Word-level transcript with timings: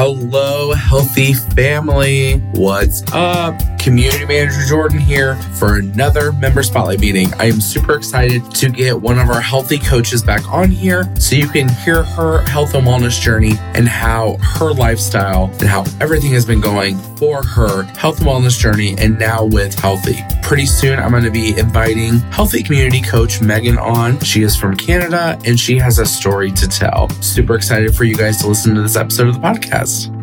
Hello, 0.00 0.72
Healthi 0.74 1.34
family. 1.56 2.38
What's 2.52 3.02
up? 3.12 3.60
Community 3.88 4.26
Manager 4.26 4.66
Jordan 4.66 4.98
here 4.98 5.36
for 5.58 5.76
another 5.76 6.30
member 6.32 6.62
spotlight 6.62 7.00
meeting. 7.00 7.32
I 7.38 7.46
am 7.46 7.58
super 7.58 7.96
excited 7.96 8.44
to 8.56 8.68
get 8.68 9.00
one 9.00 9.18
of 9.18 9.30
our 9.30 9.40
Healthi 9.40 9.82
coaches 9.82 10.22
back 10.22 10.46
on 10.52 10.70
here 10.70 11.10
so 11.18 11.36
you 11.36 11.48
can 11.48 11.70
hear 11.70 12.02
her 12.02 12.42
health 12.42 12.74
and 12.74 12.86
wellness 12.86 13.18
journey 13.18 13.54
and 13.72 13.88
how 13.88 14.36
her 14.42 14.74
lifestyle 14.74 15.46
and 15.60 15.62
how 15.62 15.86
everything 16.02 16.32
has 16.32 16.44
been 16.44 16.60
going 16.60 16.98
for 17.16 17.42
her 17.42 17.84
health 17.84 18.18
and 18.18 18.28
wellness 18.28 18.58
journey 18.58 18.94
and 18.98 19.18
now 19.18 19.46
with 19.46 19.74
Healthi. 19.76 20.42
Pretty 20.42 20.66
soon, 20.66 20.98
I'm 20.98 21.10
going 21.10 21.24
to 21.24 21.30
be 21.30 21.58
inviting 21.58 22.16
Healthi 22.30 22.66
community 22.66 23.00
coach 23.00 23.40
Meagan 23.40 23.78
on. 23.78 24.20
She 24.20 24.42
is 24.42 24.54
from 24.54 24.76
Canada 24.76 25.40
and 25.46 25.58
she 25.58 25.78
has 25.78 25.98
a 25.98 26.04
story 26.04 26.52
to 26.52 26.68
tell. 26.68 27.08
Super 27.22 27.54
excited 27.54 27.96
for 27.96 28.04
you 28.04 28.16
guys 28.16 28.36
to 28.42 28.48
listen 28.48 28.74
to 28.74 28.82
this 28.82 28.96
episode 28.96 29.28
of 29.28 29.34
the 29.36 29.40
podcast. 29.40 30.17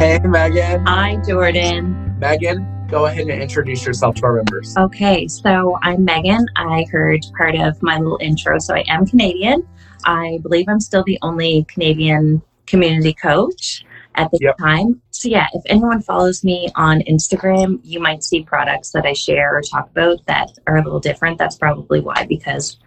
Hey, 0.00 0.18
Meagan. 0.20 0.86
Hi, 0.86 1.16
Jordan. 1.28 2.18
Meagan, 2.18 2.86
go 2.88 3.04
ahead 3.04 3.28
and 3.28 3.42
introduce 3.42 3.84
yourself 3.84 4.14
to 4.14 4.24
our 4.24 4.36
members. 4.36 4.74
Okay, 4.78 5.28
so 5.28 5.78
I'm 5.82 6.06
Meagan. 6.06 6.46
I 6.56 6.86
heard 6.90 7.20
part 7.36 7.54
of 7.54 7.76
my 7.82 7.98
little 7.98 8.18
intro. 8.22 8.58
So 8.60 8.74
I 8.74 8.82
am 8.88 9.04
Canadian. 9.04 9.68
I 10.06 10.38
believe 10.42 10.70
I'm 10.70 10.80
still 10.80 11.04
the 11.04 11.18
only 11.20 11.66
Canadian 11.68 12.40
community 12.66 13.12
coach 13.12 13.84
at 14.14 14.30
the 14.30 14.38
Yep. 14.40 14.56
time. 14.58 15.02
So, 15.10 15.28
yeah, 15.28 15.48
if 15.52 15.62
anyone 15.66 16.00
follows 16.00 16.42
me 16.42 16.70
on 16.76 17.00
Instagram, 17.00 17.78
you 17.82 18.00
might 18.00 18.24
see 18.24 18.42
products 18.42 18.92
that 18.92 19.04
I 19.04 19.12
share 19.12 19.54
or 19.54 19.60
talk 19.60 19.90
about 19.90 20.24
that 20.24 20.48
are 20.66 20.78
a 20.78 20.82
little 20.82 21.00
different. 21.00 21.36
That's 21.36 21.58
probably 21.58 22.00
why, 22.00 22.24
because 22.26 22.78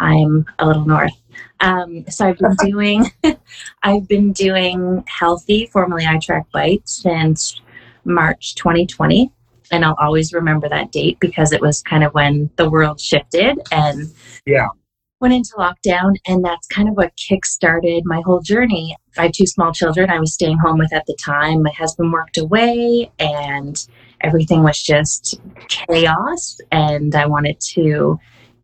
I'm 0.00 0.46
a 0.58 0.66
little 0.66 0.84
north. 0.86 1.12
Um, 1.60 2.04
so 2.08 2.26
I've 2.28 2.38
been 2.38 2.56
doing, 2.56 3.04
I've 3.82 4.08
been 4.08 4.32
doing 4.32 5.04
Healthi, 5.20 5.70
formerly 5.70 6.04
iTrackBite, 6.04 6.88
since 6.88 7.60
March 8.04 8.54
2020, 8.56 9.30
and 9.70 9.84
I'll 9.84 9.96
always 10.00 10.32
remember 10.32 10.68
that 10.70 10.90
date 10.90 11.18
because 11.20 11.52
it 11.52 11.60
was 11.60 11.82
kind 11.82 12.02
of 12.02 12.14
when 12.14 12.50
the 12.56 12.68
world 12.68 12.98
shifted 12.98 13.58
and 13.70 14.12
Yeah. 14.46 14.68
went 15.20 15.34
into 15.34 15.50
lockdown, 15.58 16.14
and 16.26 16.42
that's 16.42 16.66
kind 16.68 16.88
of 16.88 16.96
what 16.96 17.14
kick-started 17.16 18.04
my 18.06 18.22
whole 18.24 18.40
journey. 18.40 18.96
I 19.18 19.24
have 19.24 19.32
two 19.32 19.46
small 19.46 19.70
children 19.72 20.08
I 20.08 20.18
was 20.18 20.32
staying 20.32 20.58
home 20.58 20.78
with 20.78 20.94
at 20.94 21.04
the 21.06 21.16
time. 21.22 21.62
My 21.62 21.72
husband 21.72 22.10
worked 22.10 22.38
away, 22.38 23.10
and 23.18 23.86
everything 24.22 24.62
was 24.62 24.82
just 24.82 25.40
chaos, 25.68 26.58
and 26.72 27.14
I 27.14 27.26
wanted 27.26 27.60
to 27.74 28.18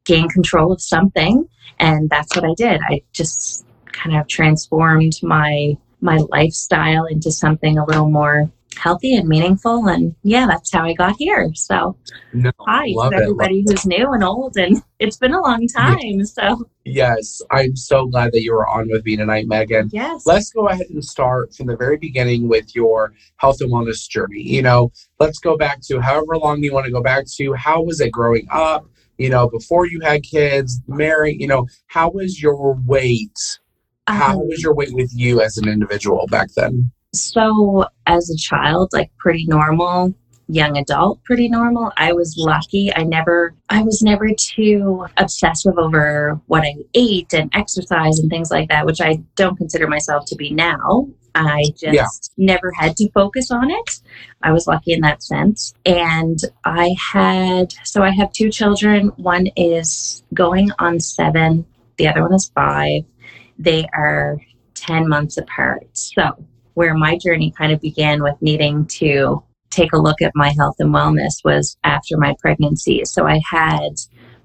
gain 0.07 0.29
control 0.29 0.73
of 0.73 0.81
something 0.81 1.47
and 1.79 2.09
that's 2.09 2.35
what 2.35 2.45
i 2.45 2.55
did 2.57 2.81
i 2.89 3.01
just 3.13 3.67
kind 3.93 4.17
of 4.17 4.27
transformed 4.29 5.13
my 5.23 5.77
my 6.01 6.17
lifestyle 6.31 7.05
into 7.07 7.31
something 7.31 7.77
a 7.79 7.85
little 7.85 8.09
more 8.11 8.51
healthy 8.77 9.15
and 9.17 9.27
meaningful 9.29 9.89
and 9.89 10.15
yeah 10.23 10.47
that's 10.47 10.71
how 10.73 10.85
i 10.85 10.93
got 10.93 11.15
here 11.19 11.51
so 11.55 11.97
No, 12.35 12.51
hi 12.61 12.87
to 12.89 13.09
it. 13.09 13.13
everybody 13.23 13.65
who's 13.67 13.87
new 13.87 14.13
and 14.13 14.23
old 14.23 14.57
and 14.57 14.83
it's 14.99 15.17
been 15.17 15.33
a 15.35 15.41
long 15.41 15.67
time 15.67 16.25
so 16.25 16.67
Yes, 16.89 17.43
I'm 17.51 17.75
so 17.75 18.07
glad 18.07 18.31
that 18.31 18.43
you 18.43 18.53
were 18.53 18.65
on 18.69 18.89
with 18.89 19.05
me 19.05 19.17
tonight, 19.17 19.49
Meagan. 19.49 19.91
yes 19.93 20.25
Let's 20.25 20.51
go 20.51 20.69
ahead 20.69 20.87
and 20.89 21.05
start 21.05 21.53
from 21.53 21.67
the 21.67 21.77
very 21.77 21.97
beginning 21.97 22.47
with 22.49 22.77
your 22.77 23.13
health 23.39 23.57
and 23.61 23.73
wellness 23.73 24.09
journey. 24.09 24.41
You 24.43 24.63
know, 24.63 24.93
let's 25.19 25.41
go 25.41 25.57
back 25.57 25.81
to 25.89 25.99
however 26.01 26.37
long 26.39 26.63
you 26.63 26.73
want 26.73 26.87
to 26.87 26.93
go 26.93 27.03
back 27.03 27.25
to. 27.39 27.55
How 27.55 27.83
was 27.83 28.01
it 28.01 28.13
growing 28.13 28.47
up? 28.53 28.87
You 29.19 29.31
know, 29.31 29.49
before 29.49 29.87
you 29.87 30.01
had 30.01 30.23
kids, 30.23 30.81
marry, 30.87 31.37
you 31.39 31.47
know, 31.47 31.67
how 31.87 32.11
was 32.11 32.41
your 32.41 32.75
weight? 32.87 33.59
How 34.07 34.35
Um, 34.35 34.49
was 34.49 34.63
your 34.63 34.75
weight 34.75 34.93
with 34.93 35.11
you 35.15 35.41
as 35.41 35.57
an 35.57 35.69
individual 35.69 36.27
back 36.31 36.49
then? 36.57 36.91
So, 37.15 37.87
as 38.07 38.31
a 38.31 38.37
child, 38.37 38.91
like 38.93 39.11
pretty 39.19 39.47
normal, 39.47 40.15
young 40.49 40.77
adult, 40.77 41.23
pretty 41.25 41.49
normal. 41.49 41.91
I 41.97 42.13
was 42.13 42.37
lucky. 42.37 42.93
I 42.95 43.03
never, 43.03 43.55
I 43.71 43.83
was 43.83 44.03
never 44.03 44.29
too 44.39 45.07
obsessive 45.17 45.79
over 45.79 46.39
what 46.47 46.63
I 46.63 46.75
ate 46.95 47.33
and 47.33 47.51
exercise 47.55 48.19
and 48.19 48.31
things 48.31 48.51
like 48.51 48.69
that, 48.69 48.87
which 48.87 49.01
I 49.01 49.19
don't 49.35 49.57
consider 49.57 49.89
myself 49.89 50.25
to 50.27 50.37
be 50.37 50.51
now. 50.51 51.09
I 51.37 51.63
just 51.77 52.33
Yeah. 52.39 52.55
never 52.55 52.73
had 52.73 52.97
to 52.97 53.11
focus 53.11 53.51
on 53.51 53.71
it. 53.71 54.01
I 54.43 54.53
was 54.53 54.67
lucky 54.67 54.93
in 54.93 55.01
that 55.01 55.23
sense. 55.23 55.75
And 55.85 56.39
I 56.65 56.95
had, 57.01 57.75
so 57.85 58.03
I 58.03 58.11
have 58.11 58.33
two 58.33 58.51
children. 58.51 59.09
One 59.17 59.49
is 59.57 60.23
going 60.35 60.71
on 60.79 61.01
seven, 61.01 61.67
the 61.99 62.09
other 62.09 62.23
one 62.23 62.35
is 62.35 62.51
five. 62.55 63.03
They 63.59 63.87
are 63.95 64.39
10 64.75 65.09
months 65.09 65.37
apart. 65.37 65.87
So, 65.93 66.45
where 66.75 66.95
my 66.95 67.17
journey 67.17 67.53
kind 67.57 67.73
of 67.73 67.81
began 67.81 68.23
with 68.23 68.37
needing 68.43 68.85
to 68.87 69.43
take 69.71 69.93
a 69.93 69.99
look 69.99 70.21
at 70.23 70.33
my 70.35 70.53
health 70.59 70.77
and 70.79 70.95
wellness 70.95 71.45
was 71.45 71.77
after 71.85 72.17
my 72.17 72.35
pregnancy. 72.41 73.03
So 73.05 73.27
I 73.27 73.41
had 73.51 73.93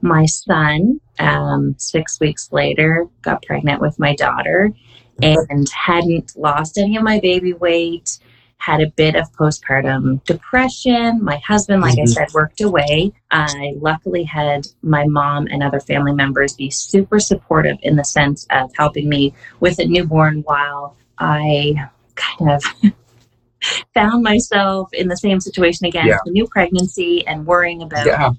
my 0.01 0.25
son 0.25 0.99
um, 1.19 1.75
six 1.77 2.19
weeks 2.19 2.49
later, 2.51 3.05
got 3.21 3.43
pregnant 3.43 3.81
with 3.81 3.99
my 3.99 4.15
daughter, 4.15 4.71
and 5.21 5.69
hadn't 5.69 6.33
lost 6.35 6.77
any 6.77 6.97
of 6.97 7.03
my 7.03 7.19
baby 7.19 7.53
weight. 7.53 8.19
Had 8.57 8.81
a 8.81 8.91
bit 8.91 9.15
of 9.15 9.31
postpartum 9.33 10.23
depression. 10.25 11.23
My 11.23 11.37
husband, 11.37 11.81
like 11.81 11.97
I 11.97 12.03
Mhm. 12.03 12.09
said, 12.09 12.27
worked 12.33 12.61
away. 12.61 13.11
I 13.31 13.73
luckily 13.79 14.23
had 14.23 14.67
my 14.83 15.05
mom 15.07 15.47
and 15.49 15.63
other 15.63 15.79
family 15.79 16.13
members 16.13 16.53
be 16.53 16.69
super 16.69 17.19
supportive 17.19 17.77
in 17.81 17.95
the 17.95 18.03
sense 18.03 18.45
of 18.51 18.69
helping 18.77 19.09
me 19.09 19.33
with 19.61 19.79
a 19.79 19.85
newborn 19.85 20.41
while 20.45 20.95
I 21.17 21.73
kind 22.15 22.51
of 22.51 22.63
found 23.93 24.23
myself 24.23 24.89
in 24.93 25.07
the 25.07 25.17
same 25.17 25.39
situation 25.39 25.87
again, 25.87 26.07
Yeah. 26.07 26.17
a 26.25 26.29
new 26.29 26.47
pregnancy 26.47 27.25
and 27.27 27.45
worrying 27.45 27.81
about 27.81 28.05
Yeah. 28.05 28.31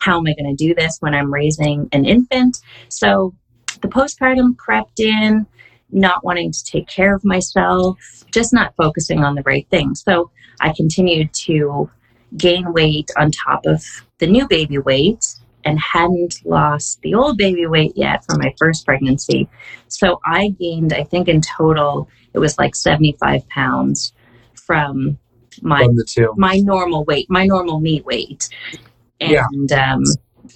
how 0.00 0.18
am 0.18 0.26
I 0.26 0.34
going 0.34 0.56
to 0.56 0.64
do 0.66 0.74
this 0.74 0.96
when 1.00 1.14
I'm 1.14 1.32
raising 1.32 1.88
an 1.92 2.04
infant. 2.04 2.58
So 2.88 3.34
the 3.80 3.88
postpartum 3.88 4.56
crept 4.56 5.00
in, 5.00 5.46
not 5.90 6.24
wanting 6.24 6.52
to 6.52 6.64
take 6.64 6.86
care 6.86 7.14
of 7.14 7.24
myself, 7.24 7.98
just 8.32 8.52
not 8.52 8.74
focusing 8.76 9.24
on 9.24 9.34
the 9.34 9.42
right 9.42 9.66
things. 9.70 10.02
So 10.02 10.30
I 10.60 10.72
continued 10.72 11.32
to 11.44 11.90
gain 12.36 12.72
weight 12.72 13.10
on 13.16 13.30
top 13.30 13.64
of 13.66 13.84
the 14.18 14.26
new 14.26 14.46
baby 14.48 14.78
weight 14.78 15.24
and 15.64 15.78
hadn't 15.80 16.40
lost 16.44 17.00
the 17.02 17.14
old 17.14 17.36
baby 17.36 17.66
weight 17.66 17.92
yet 17.96 18.24
from 18.24 18.38
my 18.38 18.54
first 18.58 18.84
pregnancy. 18.84 19.48
So 19.88 20.20
I 20.24 20.48
gained, 20.50 20.92
I 20.92 21.04
think 21.04 21.28
in 21.28 21.40
total, 21.40 22.08
it 22.34 22.38
was 22.38 22.58
like 22.58 22.74
75 22.74 23.48
pounds 23.48 24.12
from 24.54 25.18
my 25.62 25.86
From 26.26 26.40
my 26.40 26.58
normal 26.58 27.04
weight, 27.04 27.26
my 27.28 27.46
normal 27.46 27.80
me 27.80 28.00
weight. 28.02 28.48
Yeah. 29.20 29.44
And 29.50 29.72
um, 29.72 30.04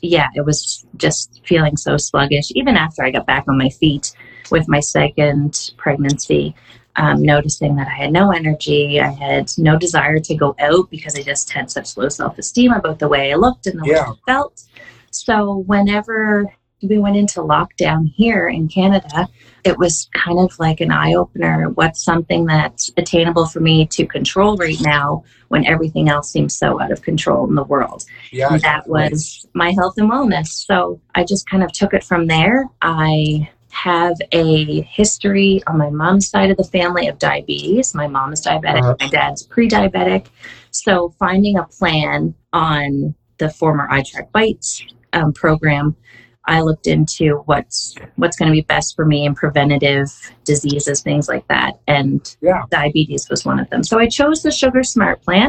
yeah, 0.01 0.29
it 0.35 0.45
was 0.45 0.87
just 0.97 1.43
feeling 1.45 1.77
so 1.77 1.97
sluggish. 1.97 2.53
Even 2.55 2.77
after 2.77 3.05
I 3.05 3.11
got 3.11 3.27
back 3.27 3.45
on 3.49 3.59
my 3.59 3.69
feet 3.69 4.13
with 4.51 4.69
my 4.69 4.81
second 4.81 5.71
pregnancy, 5.77 6.55
um, 6.97 7.23
noticing 7.23 7.77
that 7.77 7.89
I 7.89 7.95
had 7.95 8.13
no 8.13 8.33
energy, 8.33 9.01
I 9.01 9.11
had 9.11 9.51
no 9.57 9.79
desire 9.79 10.19
to 10.21 10.35
go 10.35 10.55
out 10.59 10.91
because 10.91 11.17
I 11.17 11.23
just 11.23 11.51
had 11.51 11.71
such 11.71 11.97
low 11.97 12.09
self 12.09 12.39
esteem 12.39 12.73
about 12.73 12.99
the 12.99 13.09
way 13.09 13.33
I 13.33 13.37
looked 13.37 13.67
and 13.67 13.79
the 13.79 13.91
way 13.91 13.99
I 13.99 14.13
felt. 14.27 14.65
So 15.11 15.65
whenever 15.67 16.53
we 16.83 16.99
went 16.99 17.17
into 17.17 17.41
lockdown 17.41 18.13
here 18.15 18.49
in 18.49 18.69
Canada, 18.69 19.29
it 19.65 19.79
was 19.79 20.09
kind 20.15 20.39
of 20.39 20.59
like 20.59 20.81
an 20.81 20.91
eye 20.91 21.15
opener. 21.15 21.71
What's 21.71 22.03
something 22.03 22.45
that's 22.47 22.91
attainable 22.97 23.47
for 23.47 23.61
me 23.61 23.87
to 23.87 24.07
control 24.07 24.57
right 24.57 24.81
now 24.81 25.25
when 25.49 25.65
everything 25.67 26.09
else 26.09 26.31
seems 26.31 26.57
so 26.57 26.81
out 26.81 26.91
of 26.91 27.03
control 27.03 27.49
in 27.49 27.55
the 27.55 27.65
world? 27.65 28.05
Yeah. 28.33 28.53
And 28.53 28.61
that 28.63 28.89
was 28.89 29.47
my 29.55 29.71
health 29.73 29.95
and 29.99 30.11
wellness. 30.11 30.49
So 30.49 31.01
I 31.15 31.25
just 31.25 31.49
kind 31.49 31.63
of 31.63 31.73
took 31.73 31.95
it 31.95 32.05
from 32.05 32.27
there. 32.27 32.67
I 32.81 33.49
have 33.73 34.15
a 34.33 34.83
history 34.83 35.63
on 35.67 35.79
my 35.79 35.89
mom's 35.91 36.29
side 36.29 36.51
of 36.51 36.59
the 36.59 36.65
family 36.65 37.09
of 37.09 37.19
diabetes. 37.19 37.95
My 37.95 38.07
mom 38.07 38.33
is 38.33 38.45
diabetic, 38.45 38.81
Uh-huh. 38.83 38.97
my 39.01 39.09
dad's 39.09 39.43
pre 39.45 39.67
diabetic. 39.69 40.27
So 40.71 41.15
finding 41.19 41.57
a 41.59 41.65
plan 41.65 42.35
on 42.53 43.15
the 43.39 43.49
former 43.51 43.89
iTrackBites 43.89 44.83
um, 45.15 45.33
program, 45.33 45.97
I 46.45 46.61
looked 46.61 46.87
into 46.87 47.43
what's 47.47 47.97
what's 48.17 48.37
going 48.37 48.51
to 48.51 48.53
be 48.55 48.61
best 48.63 48.95
for 48.95 49.07
me 49.07 49.25
in 49.25 49.35
preventative 49.35 50.09
diseases, 50.45 51.01
things 51.01 51.29
like 51.29 51.49
that, 51.49 51.79
and 51.89 52.37
Yeah. 52.43 52.63
diabetes 52.71 53.29
was 53.31 53.45
one 53.47 53.59
of 53.59 53.71
them. 53.71 53.83
So 53.83 53.99
I 53.99 54.07
chose 54.07 54.43
the 54.43 54.51
Sugar 54.51 54.83
Smart 54.83 55.23
plan. 55.23 55.49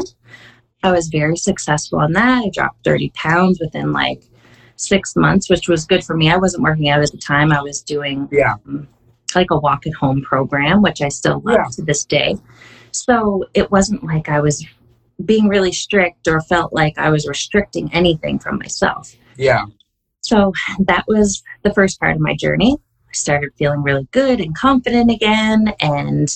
I 0.82 0.92
was 0.92 1.08
very 1.08 1.36
successful 1.36 1.98
on 1.98 2.12
that. 2.12 2.44
I 2.44 2.50
dropped 2.50 2.84
30 2.84 3.10
pounds 3.14 3.58
within 3.60 3.92
like 3.92 4.22
six 4.86 5.16
months, 5.16 5.48
which 5.50 5.68
was 5.68 5.84
good 5.86 6.04
for 6.04 6.16
me. 6.16 6.30
I 6.30 6.36
wasn't 6.36 6.62
working 6.62 6.88
out 6.88 7.02
at 7.02 7.10
the 7.10 7.18
time. 7.18 7.52
I 7.52 7.60
was 7.62 7.80
doing 7.82 8.28
Yeah. 8.30 8.54
Um, 8.66 8.88
like 9.34 9.50
a 9.50 9.58
walk 9.58 9.86
at 9.86 9.94
home 9.94 10.22
program, 10.22 10.80
which 10.82 11.02
I 11.02 11.08
still 11.08 11.40
love 11.44 11.56
Yeah. 11.58 11.68
to 11.72 11.82
this 11.82 12.04
day. 12.04 12.36
So 12.92 13.44
it 13.54 13.70
wasn't 13.72 14.04
like 14.04 14.28
I 14.28 14.40
was 14.40 14.64
being 15.24 15.48
really 15.48 15.72
strict 15.72 16.28
or 16.28 16.40
felt 16.40 16.72
like 16.72 16.96
I 16.98 17.10
was 17.10 17.26
restricting 17.26 17.92
anything 17.92 18.38
from 18.38 18.58
myself. 18.58 19.14
Yeah. 19.36 19.64
So 20.20 20.52
that 20.80 21.04
was 21.08 21.42
the 21.62 21.74
first 21.74 21.98
part 22.00 22.14
of 22.14 22.20
my 22.20 22.34
journey. 22.36 22.76
I 23.08 23.12
started 23.12 23.50
feeling 23.56 23.82
really 23.82 24.06
good 24.12 24.40
and 24.40 24.56
confident 24.56 25.10
again. 25.10 25.72
And 25.80 26.28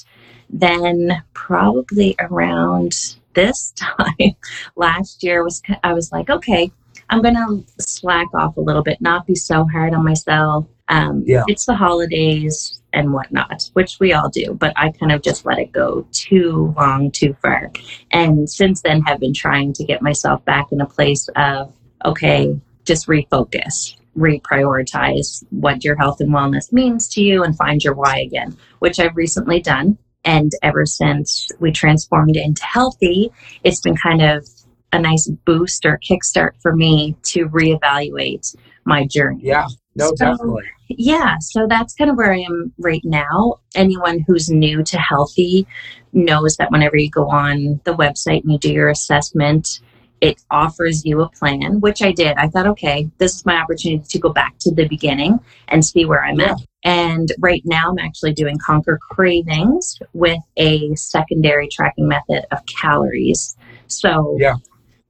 then 0.51 1.23
probably 1.35 2.17
around 2.21 2.97
this 3.35 3.73
time 3.77 4.35
last 4.77 5.23
year 5.23 5.45
was 5.45 5.63
I 5.85 5.93
was 5.93 6.11
like, 6.13 6.29
okay, 6.31 6.71
I'm 7.11 7.23
gonna 7.23 7.63
slack 7.79 8.29
off 8.35 8.57
a 8.57 8.61
little 8.61 8.83
bit, 8.83 9.01
not 9.01 9.27
be 9.27 9.35
so 9.35 9.65
hard 9.65 9.95
on 9.95 10.05
myself. 10.05 10.67
Um, 10.89 11.23
Yeah. 11.27 11.45
It's 11.49 11.67
the 11.67 11.75
holidays 11.75 12.81
and 12.93 13.13
whatnot, 13.13 13.71
which 13.75 13.99
we 14.01 14.13
all 14.13 14.29
do, 14.31 14.55
but 14.55 14.73
I 14.77 14.91
kind 14.91 15.13
of 15.13 15.23
just 15.23 15.45
let 15.45 15.59
it 15.59 15.73
go 15.73 16.07
too 16.13 16.75
long, 16.77 17.11
too 17.11 17.37
far. 17.43 17.71
And 18.11 18.49
since 18.49 18.81
then, 18.83 19.03
have 19.03 19.21
been 19.21 19.35
trying 19.35 19.73
to 19.75 19.85
get 19.85 20.01
myself 20.03 20.45
back 20.45 20.73
in 20.73 20.81
a 20.81 20.87
place 20.87 21.29
of 21.37 21.73
okay, 22.05 22.57
just 22.85 23.07
refocus, 23.09 23.97
reprioritize 24.17 25.45
what 25.51 25.85
your 25.85 25.97
health 25.97 26.21
and 26.21 26.31
wellness 26.33 26.73
means 26.73 27.09
to 27.09 27.23
you, 27.23 27.43
and 27.43 27.57
find 27.57 27.83
your 27.83 27.95
why 27.95 28.19
again, 28.21 28.57
which 28.79 28.99
I've 28.99 29.17
recently 29.17 29.61
done. 29.61 29.99
And 30.25 30.53
ever 30.63 30.85
since 30.85 31.49
we 31.59 31.71
transformed 31.73 32.37
into 32.37 32.63
Healthi, 32.63 33.31
it's 33.65 33.81
been 33.81 33.97
kind 33.97 34.21
of 34.23 34.47
a 34.93 34.99
nice 34.99 35.29
boost 35.45 35.85
or 35.85 35.99
kickstart 36.09 36.53
for 36.61 36.75
me 36.75 37.17
to 37.25 37.49
reevaluate 37.49 38.55
my 38.85 39.07
journey. 39.07 39.41
Yeah. 39.45 39.67
No, 39.97 40.09
So- 40.09 40.15
definitely. 40.17 40.65
Yeah, 40.91 41.37
so 41.41 41.67
that's 41.69 41.93
kind 41.95 42.11
of 42.11 42.17
where 42.17 42.33
I 42.33 42.39
am 42.39 42.73
right 42.79 43.03
now. 43.05 43.57
Anyone 43.75 44.25
who's 44.27 44.49
new 44.49 44.83
to 44.85 44.97
Healthi 44.97 45.67
knows 46.15 46.57
that 46.57 46.71
whenever 46.71 46.97
you 46.97 47.11
go 47.11 47.29
on 47.29 47.79
the 47.85 47.95
website 47.95 48.43
and 48.43 48.53
you 48.53 48.59
do 48.59 48.73
your 48.73 48.89
assessment, 48.89 49.81
it 50.23 50.41
offers 50.51 51.05
you 51.05 51.21
a 51.21 51.29
plan, 51.29 51.81
which 51.81 52.01
I 52.01 52.11
did. 52.13 52.39
I 52.39 52.49
thought, 52.49 52.67
okay, 52.69 53.09
this 53.19 53.35
is 53.37 53.45
my 53.45 53.57
opportunity 53.57 54.03
to 54.09 54.19
go 54.19 54.31
back 54.31 54.55
to 54.61 54.75
the 54.75 54.89
beginning 54.89 55.39
and 55.69 55.85
see 55.85 56.07
where 56.07 56.25
I'm 56.25 56.41
Yeah. 56.41 56.53
at. 56.53 56.59
And 56.85 57.33
right 57.39 57.63
now, 57.67 57.91
I'm 57.91 57.99
actually 57.99 58.33
doing 58.33 58.57
Conquer 58.65 58.99
Cravings 59.11 59.99
with 60.15 60.41
a 60.57 60.95
secondary 60.95 61.69
tracking 61.69 62.09
method 62.09 62.47
of 62.51 62.65
calories. 62.65 63.57
So 63.89 64.37
Yeah. 64.41 64.55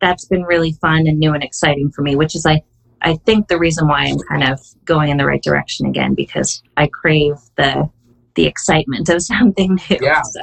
That's 0.00 0.24
been 0.26 0.42
really 0.44 0.72
fun 0.80 1.06
and 1.06 1.18
new 1.18 1.32
and 1.34 1.42
exciting 1.42 1.90
for 1.90 2.02
me, 2.02 2.16
which 2.16 2.34
is 2.34 2.46
I 2.46 2.62
I 3.02 3.14
think 3.26 3.48
the 3.48 3.58
reason 3.58 3.86
why 3.88 4.04
I'm 4.06 4.18
kind 4.28 4.42
of 4.52 4.60
going 4.84 5.08
in 5.10 5.16
the 5.18 5.26
right 5.26 5.42
direction 5.42 5.86
again 5.86 6.14
because 6.14 6.62
I 6.76 6.88
crave 6.88 7.36
the 7.56 7.88
the 8.34 8.46
excitement 8.46 9.08
of 9.08 9.22
something 9.32 9.78
new. 9.90 9.98
Yeah. 10.00 10.22
So 10.22 10.40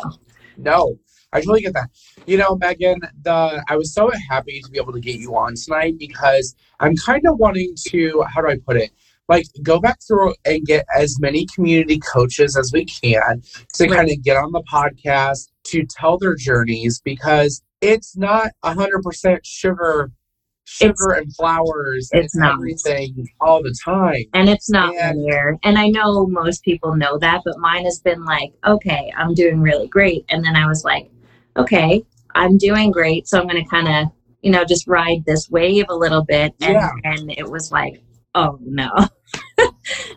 No, 0.57 0.97
I 1.33 1.39
totally 1.41 1.61
get 1.61 1.73
that. 1.73 1.89
You 2.25 2.37
know, 2.37 2.55
Meagan, 2.55 2.99
the 3.23 3.63
I 3.69 3.75
was 3.75 3.93
so 3.93 4.09
happy 4.29 4.61
to 4.61 4.71
be 4.71 4.77
able 4.77 4.93
to 4.93 4.99
get 4.99 5.15
you 5.17 5.35
on 5.37 5.55
tonight 5.55 5.95
because 5.99 6.55
I'm 6.79 6.95
kind 6.95 7.23
of 7.27 7.37
wanting 7.37 7.75
to, 7.89 8.23
how 8.33 8.41
do 8.41 8.47
I 8.47 8.57
put 8.57 8.77
it? 8.77 8.91
Like 9.27 9.45
go 9.63 9.79
back 9.79 9.99
through 10.07 10.35
and 10.45 10.63
get 10.65 10.85
as 10.95 11.19
many 11.19 11.45
community 11.53 11.99
coaches 11.99 12.55
as 12.55 12.71
we 12.71 12.85
can 12.85 13.41
to 13.73 13.83
Right. 13.85 13.91
kind 13.91 14.09
of 14.11 14.21
get 14.23 14.37
on 14.37 14.51
the 14.51 14.61
podcast 14.71 15.49
to 15.65 15.83
tell 15.85 16.17
their 16.17 16.35
journeys 16.35 17.01
because 17.03 17.61
it's 17.85 18.17
not 18.17 18.51
hundred 18.63 19.01
percent 19.03 19.45
sugar, 19.45 20.11
sugar 20.65 21.11
and 21.13 21.33
flowers 21.35 22.09
it's 22.11 22.33
and 22.35 22.41
not. 22.41 22.53
everything 22.55 23.27
all 23.41 23.61
the 23.61 23.75
time. 23.83 24.23
and 24.33 24.49
it's 24.49 24.69
not 24.69 24.95
And- 24.95 25.19
linear. 25.21 25.57
And 25.63 25.77
I 25.77 25.87
know 25.87 26.25
most 26.27 26.63
people 26.63 26.95
know 26.95 27.17
that, 27.19 27.41
but 27.45 27.57
mine 27.59 27.85
has 27.85 27.99
been 27.99 28.23
like, 28.25 28.51
okay, 28.65 29.11
I'm 29.17 29.33
doing 29.33 29.61
really 29.61 29.87
great. 29.87 30.25
And 30.29 30.43
then 30.43 30.55
I 30.55 30.67
was 30.67 30.83
like, 30.83 31.09
okay, 31.57 32.03
I'm 32.33 32.57
doing 32.57 32.91
great. 32.91 33.27
So 33.27 33.39
I'm 33.39 33.47
gonna 33.47 33.63
kinda, 33.69 34.11
you 34.41 34.51
know, 34.51 34.65
just 34.65 34.87
ride 34.87 35.23
this 35.25 35.49
wave 35.49 35.85
a 35.89 35.95
little 35.95 36.23
bit. 36.23 36.53
And 36.61 36.73
Yeah. 36.73 36.89
and 37.03 37.31
it 37.37 37.49
was 37.49 37.71
like, 37.71 38.01
oh 38.33 38.57
no. 38.61 38.89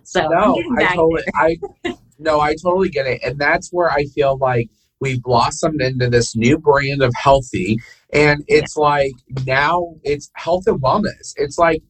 so 0.05 0.23
I'm 0.23 0.31
no, 0.31 0.63
I 0.79 0.95
totally, 0.97 1.23
I 1.35 1.57
no, 2.19 2.41
I 2.41 2.55
totally 2.63 2.89
get 2.89 3.07
it, 3.07 3.21
and 3.23 3.39
that's 3.39 3.69
where 3.73 3.91
I 3.91 4.05
feel 4.07 4.37
like 4.39 4.69
we 5.01 5.21
blossomed 5.21 5.81
into 5.81 6.09
this 6.09 6.37
new 6.37 6.59
brand 6.59 7.03
of 7.03 7.13
Healthi, 7.13 7.77
and 8.13 8.45
it's 8.49 8.77
like 8.77 9.13
now 9.47 9.95
it's 10.03 10.31
health 10.35 10.65
and 10.67 10.81
wellness. 10.81 11.35
It's 11.37 11.59
like 11.59 11.83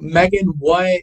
Meagan, 0.00 0.52
what 0.58 1.02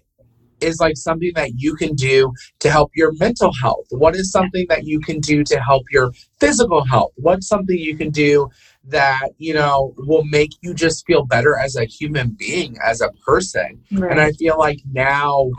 is 0.62 0.80
like 0.80 0.98
something 0.98 1.32
that 1.36 1.52
you 1.56 1.76
can 1.76 1.96
do 1.96 2.32
to 2.60 2.70
help 2.70 2.92
your 2.96 3.14
mental 3.14 3.52
health? 3.62 3.86
What 3.90 4.16
is 4.16 4.32
something 4.32 4.66
that 4.70 4.86
you 4.86 5.00
can 5.00 5.20
do 5.20 5.44
to 5.46 5.60
help 5.60 5.84
your 5.92 6.12
physical 6.40 6.84
health? 6.86 7.12
What's 7.16 7.48
something 7.48 7.78
you 7.78 7.98
can 7.98 8.10
do 8.10 8.50
that 8.86 9.30
you 9.38 9.54
know 9.54 9.94
will 9.98 10.26
make 10.26 10.52
you 10.62 10.74
just 10.74 11.06
feel 11.06 11.26
better 11.26 11.58
as 11.58 11.76
a 11.76 11.86
human 11.86 12.36
being, 12.38 12.78
as 12.84 13.02
a 13.02 13.10
person? 13.26 13.82
there. 13.92 14.10
And 14.10 14.20
I 14.20 14.32
feel 14.34 14.58
like 14.58 14.80
now, 14.92 15.50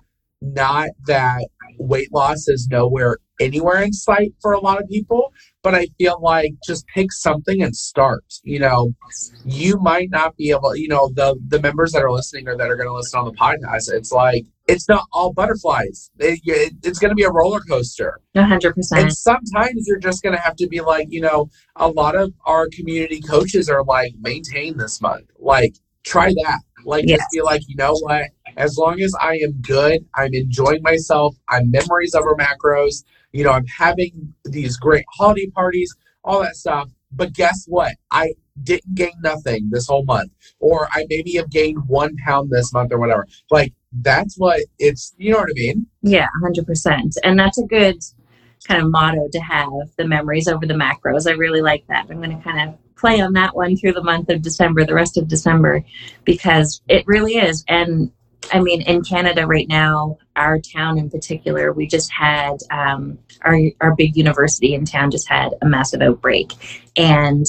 not 0.43 0.89
that 1.07 1.47
weight 1.79 2.13
loss 2.13 2.49
is 2.49 2.69
nowhere 2.71 3.19
anywhere 3.41 3.83
in 3.83 3.93
sight 3.93 4.33
for 4.41 4.53
a 4.53 4.61
lot 4.61 4.81
of 4.81 4.89
people, 4.89 5.33
but 5.63 5.75
I 5.75 5.87
feel 5.99 6.21
like 6.23 6.53
just 6.65 6.87
pick 6.89 7.11
something 7.13 7.63
and 7.63 7.75
start. 7.75 8.25
You 8.45 8.61
know, 8.61 8.95
you 9.45 9.79
might 9.81 10.11
not 10.11 10.37
be 10.37 10.51
able, 10.51 10.77
you 10.77 10.89
know, 10.89 11.11
the 11.15 11.37
the 11.49 11.61
members 11.61 11.93
that 11.93 12.03
are 12.03 12.13
listening 12.13 12.47
or 12.49 12.57
that 12.57 12.71
are 12.71 12.77
going 12.77 12.89
to 12.89 12.95
listen 12.95 13.19
on 13.19 13.25
the 13.27 13.33
podcast, 13.33 13.93
it's 13.93 14.13
like 14.13 14.45
it's 14.69 14.89
not 14.89 15.05
all 15.13 15.33
butterflies. 15.33 16.11
It- 16.21 16.41
it- 16.45 16.75
it's 16.85 17.01
going 17.01 17.09
to 17.11 17.17
be 17.17 17.25
a 17.25 17.31
roller 17.31 17.61
coaster. 17.61 18.21
Hundred 18.37 18.75
percent. 18.75 19.01
And 19.03 19.13
sometimes 19.13 19.85
you're 19.89 19.99
just 19.99 20.23
going 20.23 20.35
to 20.37 20.41
have 20.41 20.55
to 20.57 20.69
be 20.69 20.81
like, 20.81 21.09
you 21.11 21.21
know, 21.21 21.51
a 21.77 21.89
lot 21.89 22.15
of 22.15 22.33
our 22.47 22.69
community 22.73 23.21
coaches 23.21 23.69
are 23.69 23.83
like, 23.83 24.13
maintain 24.21 24.77
this 24.77 25.01
month. 25.01 25.25
Like, 25.41 25.75
try 26.05 26.29
that. 26.45 26.61
Like, 26.85 27.05
Yes. 27.07 27.19
just 27.19 27.31
be 27.33 27.43
like, 27.43 27.63
you 27.67 27.75
know 27.77 27.95
what? 28.01 28.27
As 28.57 28.77
long 28.77 29.01
as 29.01 29.15
I 29.21 29.37
am 29.37 29.53
good, 29.61 30.05
I'm 30.15 30.35
enjoying 30.35 30.83
myself, 30.83 31.37
I'm 31.49 31.71
memories 31.71 32.15
over 32.15 32.35
macros, 32.35 33.05
you 33.33 33.45
know, 33.45 33.53
I'm 33.53 33.67
having 33.67 34.35
these 34.45 34.77
great 34.77 35.05
holiday 35.11 35.47
parties, 35.49 35.95
all 36.25 36.41
that 36.43 36.57
stuff. 36.57 36.91
But 37.13 37.33
guess 37.33 37.65
what? 37.67 37.95
I 38.11 38.35
didn't 38.63 38.95
gain 38.95 39.13
nothing 39.23 39.69
this 39.71 39.87
whole 39.87 40.05
month, 40.05 40.33
or 40.61 40.89
I 40.93 41.07
maybe 41.09 41.33
have 41.35 41.51
gained 41.51 41.89
one 41.89 42.17
pound 42.25 42.51
this 42.51 42.73
month 42.73 42.93
or 42.93 42.99
whatever. 42.99 43.27
Like, 43.51 43.73
that's 43.93 44.37
what 44.39 44.61
it's, 44.79 45.15
you 45.19 45.33
know 45.33 45.39
what 45.39 45.51
I 45.51 45.55
mean? 45.55 45.87
Yeah, 46.03 46.29
100%. 46.45 47.15
And 47.25 47.39
that's 47.39 47.59
a 47.59 47.67
good 47.67 48.01
kind 48.65 48.83
of 48.83 48.91
motto 48.91 49.29
to 49.33 49.41
have 49.41 49.71
the 49.97 50.07
memories 50.07 50.47
over 50.47 50.67
the 50.67 50.75
macros. 50.75 51.29
I 51.29 51.33
really 51.33 51.63
like 51.63 51.85
that. 51.89 52.07
I'm 52.11 52.19
going 52.19 52.37
to 52.37 52.45
kind 52.45 52.69
of 52.69 52.79
play 52.97 53.21
on 53.21 53.33
that 53.33 53.57
one 53.57 53.77
through 53.77 53.95
the 53.95 54.03
month 54.03 54.29
of 54.29 54.43
December, 54.43 54.85
the 54.85 54.95
rest 54.95 55.17
of 55.17 55.27
December, 55.27 55.83
because 56.25 56.83
it 56.89 57.03
really 57.07 57.37
is. 57.37 57.65
And 57.69 58.13
I 58.53 58.61
mean, 58.61 58.83
in 58.83 59.03
Canada 59.03 59.47
right 59.47 59.69
now, 59.69 60.19
our 60.37 60.59
town 60.59 60.99
in 60.99 61.11
particular, 61.11 61.73
we 61.73 61.87
just 61.87 62.11
had 62.11 62.57
um, 62.71 63.19
our, 63.43 63.59
our 63.81 63.95
big 63.95 64.17
university 64.17 64.75
in 64.75 64.85
town 64.85 65.11
just 65.11 65.29
had 65.29 65.53
a 65.63 65.67
massive 65.67 66.01
outbreak. 66.03 66.53
And 66.97 67.47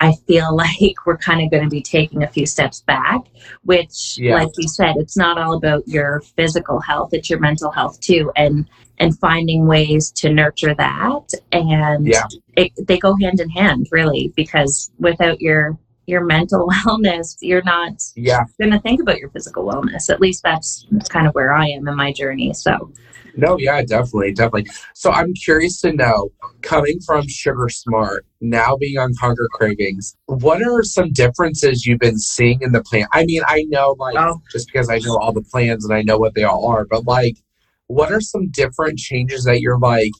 I 0.00 0.12
feel 0.26 0.54
like 0.56 1.06
we're 1.06 1.16
kind 1.16 1.42
of 1.42 1.50
going 1.50 1.64
to 1.64 1.70
be 1.70 1.82
taking 1.82 2.22
a 2.22 2.28
few 2.28 2.46
steps 2.46 2.80
back, 2.82 3.20
which, 3.62 4.16
Yeah. 4.18 4.34
like 4.34 4.50
you 4.58 4.68
said, 4.68 4.96
it's 4.96 5.16
not 5.16 5.38
all 5.38 5.54
about 5.56 5.86
your 5.88 6.20
physical 6.36 6.80
health; 6.80 7.10
it's 7.12 7.30
your 7.30 7.40
mental 7.40 7.70
health 7.70 8.00
too, 8.00 8.30
and 8.36 8.68
and 8.98 9.18
finding 9.18 9.66
ways 9.66 10.12
to 10.12 10.32
nurture 10.32 10.74
that. 10.74 11.28
And 11.52 12.06
Yeah. 12.06 12.22
it, 12.56 12.72
they 12.86 12.98
go 12.98 13.16
hand 13.20 13.40
in 13.40 13.48
hand, 13.50 13.88
really, 13.90 14.32
because 14.36 14.92
without 14.98 15.40
your 15.40 15.76
your 16.06 16.24
mental 16.24 16.68
wellness, 16.86 17.36
you're 17.40 17.62
not 17.64 18.02
Yeah. 18.16 18.44
going 18.60 18.72
to 18.72 18.80
think 18.80 19.00
about 19.00 19.18
your 19.18 19.30
physical 19.30 19.64
wellness. 19.64 20.10
At 20.10 20.20
least 20.20 20.42
that's 20.42 20.86
kind 21.08 21.26
of 21.26 21.34
where 21.34 21.52
I 21.52 21.66
am 21.68 21.86
in 21.88 21.96
my 21.96 22.12
journey. 22.12 22.52
So, 22.54 22.92
No, 23.36 23.58
yeah, 23.58 23.82
definitely, 23.82 24.32
definitely. 24.32 24.66
So 24.94 25.10
I'm 25.10 25.34
curious 25.34 25.80
to 25.80 25.92
know, 25.92 26.30
coming 26.62 27.00
from 27.04 27.26
Sugar 27.26 27.68
Smart, 27.68 28.24
now 28.40 28.76
being 28.76 28.96
on 28.98 29.12
Conquer 29.18 29.48
Cravings, 29.52 30.14
what 30.26 30.62
are 30.62 30.82
some 30.84 31.12
differences 31.12 31.84
you've 31.84 31.98
been 31.98 32.18
seeing 32.18 32.60
in 32.62 32.70
the 32.72 32.82
plan? 32.82 33.06
I 33.12 33.24
mean, 33.24 33.42
I 33.46 33.64
know 33.68 33.96
like 33.98 34.16
Oh. 34.16 34.40
just 34.52 34.68
because 34.68 34.88
I 34.88 34.98
know 34.98 35.16
all 35.18 35.32
the 35.32 35.42
plans 35.42 35.84
and 35.84 35.92
I 35.94 36.02
know 36.02 36.16
what 36.18 36.34
they 36.34 36.44
all 36.44 36.66
are, 36.68 36.84
but 36.84 37.06
like, 37.06 37.36
what 37.88 38.12
are 38.12 38.20
some 38.20 38.50
different 38.50 38.98
changes 38.98 39.44
that 39.44 39.60
you're 39.60 39.78
like? 39.78 40.12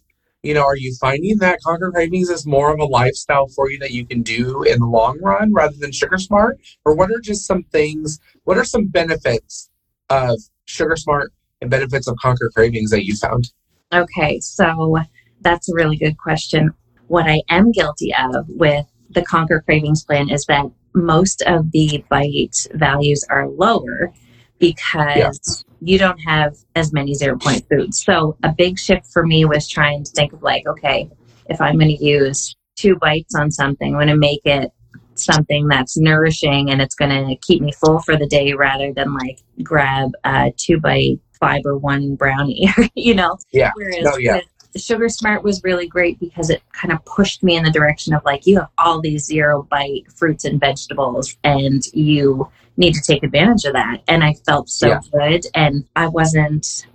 You 0.44 0.52
know, 0.52 0.62
are 0.62 0.76
you 0.76 0.94
finding 1.00 1.38
that 1.38 1.62
Conquer 1.64 1.90
Cravings 1.90 2.28
is 2.28 2.44
more 2.44 2.70
of 2.70 2.78
a 2.78 2.84
lifestyle 2.84 3.48
for 3.48 3.70
you 3.70 3.78
that 3.78 3.92
you 3.92 4.04
can 4.04 4.20
do 4.20 4.62
in 4.62 4.78
the 4.78 4.86
long 4.86 5.18
run 5.22 5.54
rather 5.54 5.74
than 5.78 5.90
Sugar 5.90 6.18
Smart? 6.18 6.60
Or 6.84 6.94
what 6.94 7.10
are 7.10 7.18
just 7.18 7.46
some 7.46 7.62
things, 7.72 8.20
what 8.44 8.58
are 8.58 8.64
some 8.64 8.88
benefits 8.88 9.70
of 10.10 10.38
Sugar 10.66 10.96
Smart 10.96 11.32
and 11.62 11.70
benefits 11.70 12.06
of 12.06 12.16
Conquer 12.20 12.50
Cravings 12.54 12.90
that 12.90 13.06
you 13.06 13.16
found? 13.16 13.50
Okay, 13.94 14.38
so 14.40 14.98
that's 15.40 15.70
a 15.70 15.74
really 15.74 15.96
good 15.96 16.18
question. 16.18 16.74
What 17.06 17.26
I 17.26 17.40
am 17.48 17.72
guilty 17.72 18.14
of 18.14 18.44
with 18.48 18.84
the 19.08 19.22
Conquer 19.22 19.62
Cravings 19.64 20.04
plan 20.04 20.28
is 20.28 20.44
that 20.44 20.66
most 20.94 21.40
of 21.46 21.72
the 21.72 22.04
bite 22.10 22.66
values 22.74 23.24
are 23.30 23.48
lower 23.48 24.12
because 24.58 25.63
you 25.84 25.98
don't 25.98 26.18
have 26.18 26.56
as 26.74 26.92
many 26.92 27.14
zero 27.14 27.38
point 27.38 27.64
foods. 27.70 28.02
So 28.02 28.36
a 28.42 28.52
big 28.52 28.78
shift 28.78 29.06
for 29.12 29.26
me 29.26 29.44
was 29.44 29.68
trying 29.68 30.04
to 30.04 30.10
think 30.12 30.32
of 30.32 30.42
like, 30.42 30.66
okay, 30.66 31.10
if 31.46 31.60
I'm 31.60 31.78
going 31.78 31.94
to 31.94 32.04
use 32.04 32.56
two 32.76 32.96
bites 32.96 33.34
on 33.34 33.50
something, 33.50 33.88
I'm 33.88 33.98
going 33.98 34.08
to 34.08 34.16
make 34.16 34.40
it 34.44 34.70
something 35.14 35.68
that's 35.68 35.96
nourishing 35.96 36.70
and 36.70 36.82
it's 36.82 36.94
going 36.94 37.10
to 37.10 37.36
keep 37.36 37.62
me 37.62 37.72
full 37.72 38.00
for 38.00 38.16
the 38.16 38.26
day 38.26 38.52
rather 38.54 38.92
than 38.92 39.14
like 39.14 39.40
grab 39.62 40.10
a 40.24 40.52
two 40.56 40.80
bite 40.80 41.20
fiber 41.38 41.76
one 41.76 42.14
brownie, 42.16 42.68
you 42.94 43.14
know? 43.14 43.36
Yeah. 43.52 43.72
Whereas 43.74 44.02
No, 44.02 44.16
yeah. 44.16 44.40
Sugar 44.76 45.08
Smart 45.08 45.44
was 45.44 45.62
really 45.62 45.86
great 45.86 46.18
because 46.18 46.50
it 46.50 46.62
kind 46.72 46.92
of 46.92 47.04
pushed 47.04 47.44
me 47.44 47.56
in 47.56 47.62
the 47.62 47.70
direction 47.70 48.12
of 48.12 48.24
like, 48.24 48.44
you 48.46 48.58
have 48.58 48.68
all 48.78 49.00
these 49.00 49.24
zero 49.24 49.62
bite 49.70 50.10
fruits 50.16 50.44
and 50.44 50.58
vegetables, 50.58 51.36
and 51.44 51.82
you 51.92 52.48
need 52.76 52.95
to 52.95 53.00
take 53.02 53.23
advantage 53.23 53.64
of 53.64 53.73
that. 53.75 54.02
And 54.09 54.25
I 54.25 54.35
felt 54.47 54.69
so 54.69 54.88
Yeah. 54.88 55.00
good. 55.12 55.47
And 55.54 55.85
I 55.97 56.09
wasn't, 56.09 56.87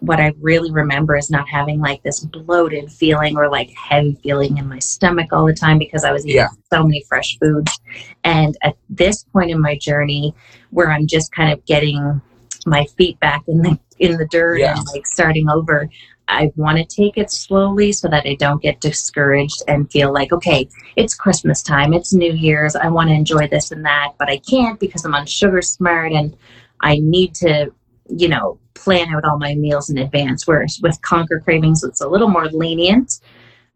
what 0.00 0.18
I 0.18 0.32
really 0.40 0.70
remember 0.70 1.16
is 1.16 1.30
not 1.30 1.46
having 1.48 1.78
like 1.80 2.02
this 2.02 2.20
bloated 2.20 2.90
feeling 2.90 3.36
or 3.36 3.50
like 3.50 3.70
heavy 3.70 4.18
feeling 4.22 4.56
in 4.56 4.66
my 4.68 4.78
stomach 4.78 5.32
all 5.32 5.44
the 5.46 5.52
time 5.54 5.78
because 5.78 6.04
I 6.04 6.12
was 6.12 6.24
eating 6.24 6.36
Yeah. 6.36 6.48
so 6.72 6.82
many 6.84 7.04
fresh 7.08 7.38
foods. 7.38 7.78
And 8.24 8.56
at 8.62 8.76
this 8.88 9.24
point 9.24 9.50
in 9.50 9.60
my 9.60 9.76
journey, 9.76 10.34
where 10.70 10.90
I'm 10.90 11.06
just 11.06 11.32
kind 11.32 11.52
of 11.52 11.64
getting 11.66 12.20
my 12.66 12.84
feet 12.96 13.18
back 13.20 13.42
in 13.48 13.62
the 13.62 13.78
in 13.98 14.16
the 14.16 14.26
dirt 14.28 14.60
Yeah. 14.60 14.76
and 14.78 14.86
like 14.94 15.06
starting 15.06 15.50
over, 15.50 15.88
I 16.30 16.52
want 16.56 16.78
to 16.78 16.84
take 16.84 17.18
it 17.18 17.30
slowly 17.30 17.92
so 17.92 18.08
that 18.08 18.24
I 18.24 18.36
don't 18.36 18.62
get 18.62 18.80
discouraged 18.80 19.62
and 19.68 19.90
feel 19.90 20.12
like, 20.12 20.32
okay, 20.32 20.68
it's 20.96 21.14
Christmas 21.14 21.62
time, 21.62 21.92
it's 21.92 22.12
New 22.12 22.32
Year's, 22.32 22.76
I 22.76 22.88
want 22.88 23.08
to 23.10 23.14
enjoy 23.14 23.48
this 23.48 23.72
and 23.72 23.84
that, 23.84 24.12
but 24.18 24.28
I 24.28 24.38
can't 24.38 24.78
because 24.78 25.04
I'm 25.04 25.14
on 25.14 25.26
Sugar 25.26 25.60
Smart 25.60 26.12
and 26.12 26.36
I 26.80 26.98
need 27.00 27.34
to, 27.36 27.72
you 28.08 28.28
know, 28.28 28.58
plan 28.74 29.08
out 29.14 29.24
all 29.24 29.38
my 29.38 29.54
meals 29.54 29.90
in 29.90 29.98
advance. 29.98 30.46
Whereas 30.46 30.78
with 30.82 31.00
Conquer 31.02 31.40
Cravings, 31.40 31.82
it's 31.82 32.00
a 32.00 32.08
little 32.08 32.28
more 32.28 32.46
lenient 32.46 33.20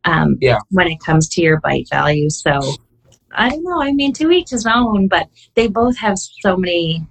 um, 0.04 0.38
Yeah. 0.40 0.58
when 0.70 0.86
it 0.86 1.00
comes 1.04 1.28
to 1.30 1.42
your 1.42 1.60
bite 1.60 1.88
value. 1.90 2.30
So 2.30 2.60
I 3.32 3.50
don't 3.50 3.64
know. 3.64 3.82
I 3.82 3.92
mean, 3.92 4.12
to 4.14 4.30
each 4.30 4.50
his 4.50 4.64
own, 4.64 5.08
but 5.08 5.28
they 5.54 5.66
both 5.66 5.96
have 5.98 6.16
so 6.18 6.56
many 6.56 7.06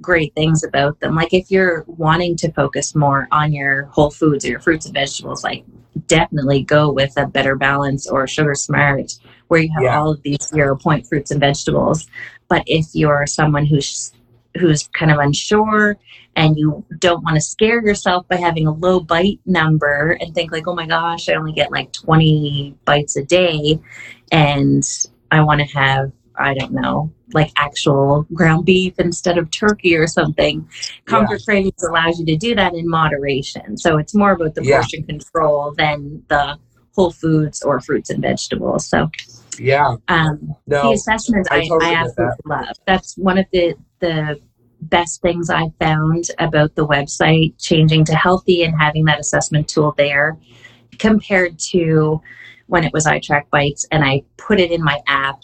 great 0.00 0.34
things 0.34 0.64
about 0.64 0.98
them. 1.00 1.14
Like 1.14 1.32
if 1.32 1.50
you're 1.50 1.84
wanting 1.86 2.36
to 2.36 2.52
focus 2.52 2.94
more 2.94 3.28
on 3.30 3.52
your 3.52 3.84
whole 3.86 4.10
foods 4.10 4.44
or 4.44 4.48
your 4.48 4.60
fruits 4.60 4.86
and 4.86 4.94
vegetables, 4.94 5.44
like 5.44 5.64
definitely 6.06 6.62
go 6.62 6.90
with 6.90 7.12
a 7.16 7.26
better 7.26 7.54
balance 7.56 8.08
or 8.08 8.26
sugar 8.26 8.54
smart 8.54 9.12
where 9.48 9.60
you 9.60 9.70
have 9.74 9.82
Yeah. 9.82 9.98
all 9.98 10.10
of 10.10 10.22
these 10.22 10.42
zero 10.42 10.76
point 10.76 11.06
fruits 11.06 11.30
and 11.30 11.40
vegetables. 11.40 12.06
But 12.48 12.62
if 12.66 12.86
you're 12.94 13.26
someone 13.26 13.66
who's 13.66 14.12
who's 14.58 14.88
kind 14.88 15.10
of 15.10 15.18
unsure 15.18 15.96
and 16.36 16.58
you 16.58 16.84
don't 16.98 17.24
want 17.24 17.36
to 17.36 17.40
scare 17.40 17.82
yourself 17.82 18.28
by 18.28 18.36
having 18.36 18.66
a 18.66 18.72
low 18.72 19.00
bite 19.00 19.40
number 19.46 20.18
and 20.20 20.34
think 20.34 20.52
like, 20.52 20.68
oh 20.68 20.74
my 20.74 20.86
gosh, 20.86 21.28
I 21.30 21.34
only 21.34 21.52
get 21.52 21.72
like 21.72 21.90
20 21.92 22.74
bites 22.84 23.16
a 23.16 23.24
day 23.24 23.78
and 24.30 24.82
I 25.30 25.42
want 25.42 25.60
to 25.60 25.66
have, 25.78 26.12
I 26.36 26.54
don't 26.54 26.72
know, 26.72 27.12
like 27.32 27.50
actual 27.56 28.26
ground 28.34 28.64
beef 28.64 28.94
instead 28.98 29.38
of 29.38 29.50
turkey 29.50 29.96
or 29.96 30.06
something. 30.06 30.68
Conquer 31.06 31.38
Cravings 31.44 31.82
allows 31.82 32.18
you 32.18 32.26
to 32.26 32.36
do 32.36 32.54
that 32.54 32.74
in 32.74 32.88
moderation. 32.88 33.76
So 33.76 33.98
it's 33.98 34.14
more 34.14 34.32
about 34.32 34.54
the 34.54 34.64
Yeah. 34.64 34.76
portion 34.76 35.04
control 35.04 35.74
than 35.76 36.22
the 36.28 36.58
whole 36.94 37.10
foods 37.10 37.62
or 37.62 37.80
fruits 37.80 38.10
and 38.10 38.22
vegetables. 38.22 38.86
So 38.86 39.10
Yeah. 39.58 39.96
um, 40.08 40.54
the 40.66 40.92
assessments 40.92 41.48
I 41.50 41.56
I, 41.56 41.68
totally 41.68 41.90
I 41.90 41.94
absolutely 41.94 42.36
love. 42.46 42.76
That's 42.86 43.16
one 43.16 43.38
of 43.38 43.46
the 43.52 43.74
the 44.00 44.40
best 44.82 45.22
things 45.22 45.48
I 45.48 45.70
found 45.78 46.24
about 46.38 46.74
the 46.74 46.86
website 46.86 47.54
changing 47.58 48.04
to 48.06 48.12
Healthi 48.12 48.64
and 48.64 48.74
having 48.78 49.04
that 49.04 49.20
assessment 49.20 49.68
tool 49.68 49.94
there 49.96 50.36
compared 50.98 51.58
to 51.70 52.20
when 52.66 52.84
it 52.84 52.92
was 52.92 53.06
iTrackBites 53.06 53.84
and 53.92 54.04
I 54.04 54.22
put 54.38 54.58
it 54.58 54.72
in 54.72 54.82
my 54.82 55.00
app. 55.06 55.36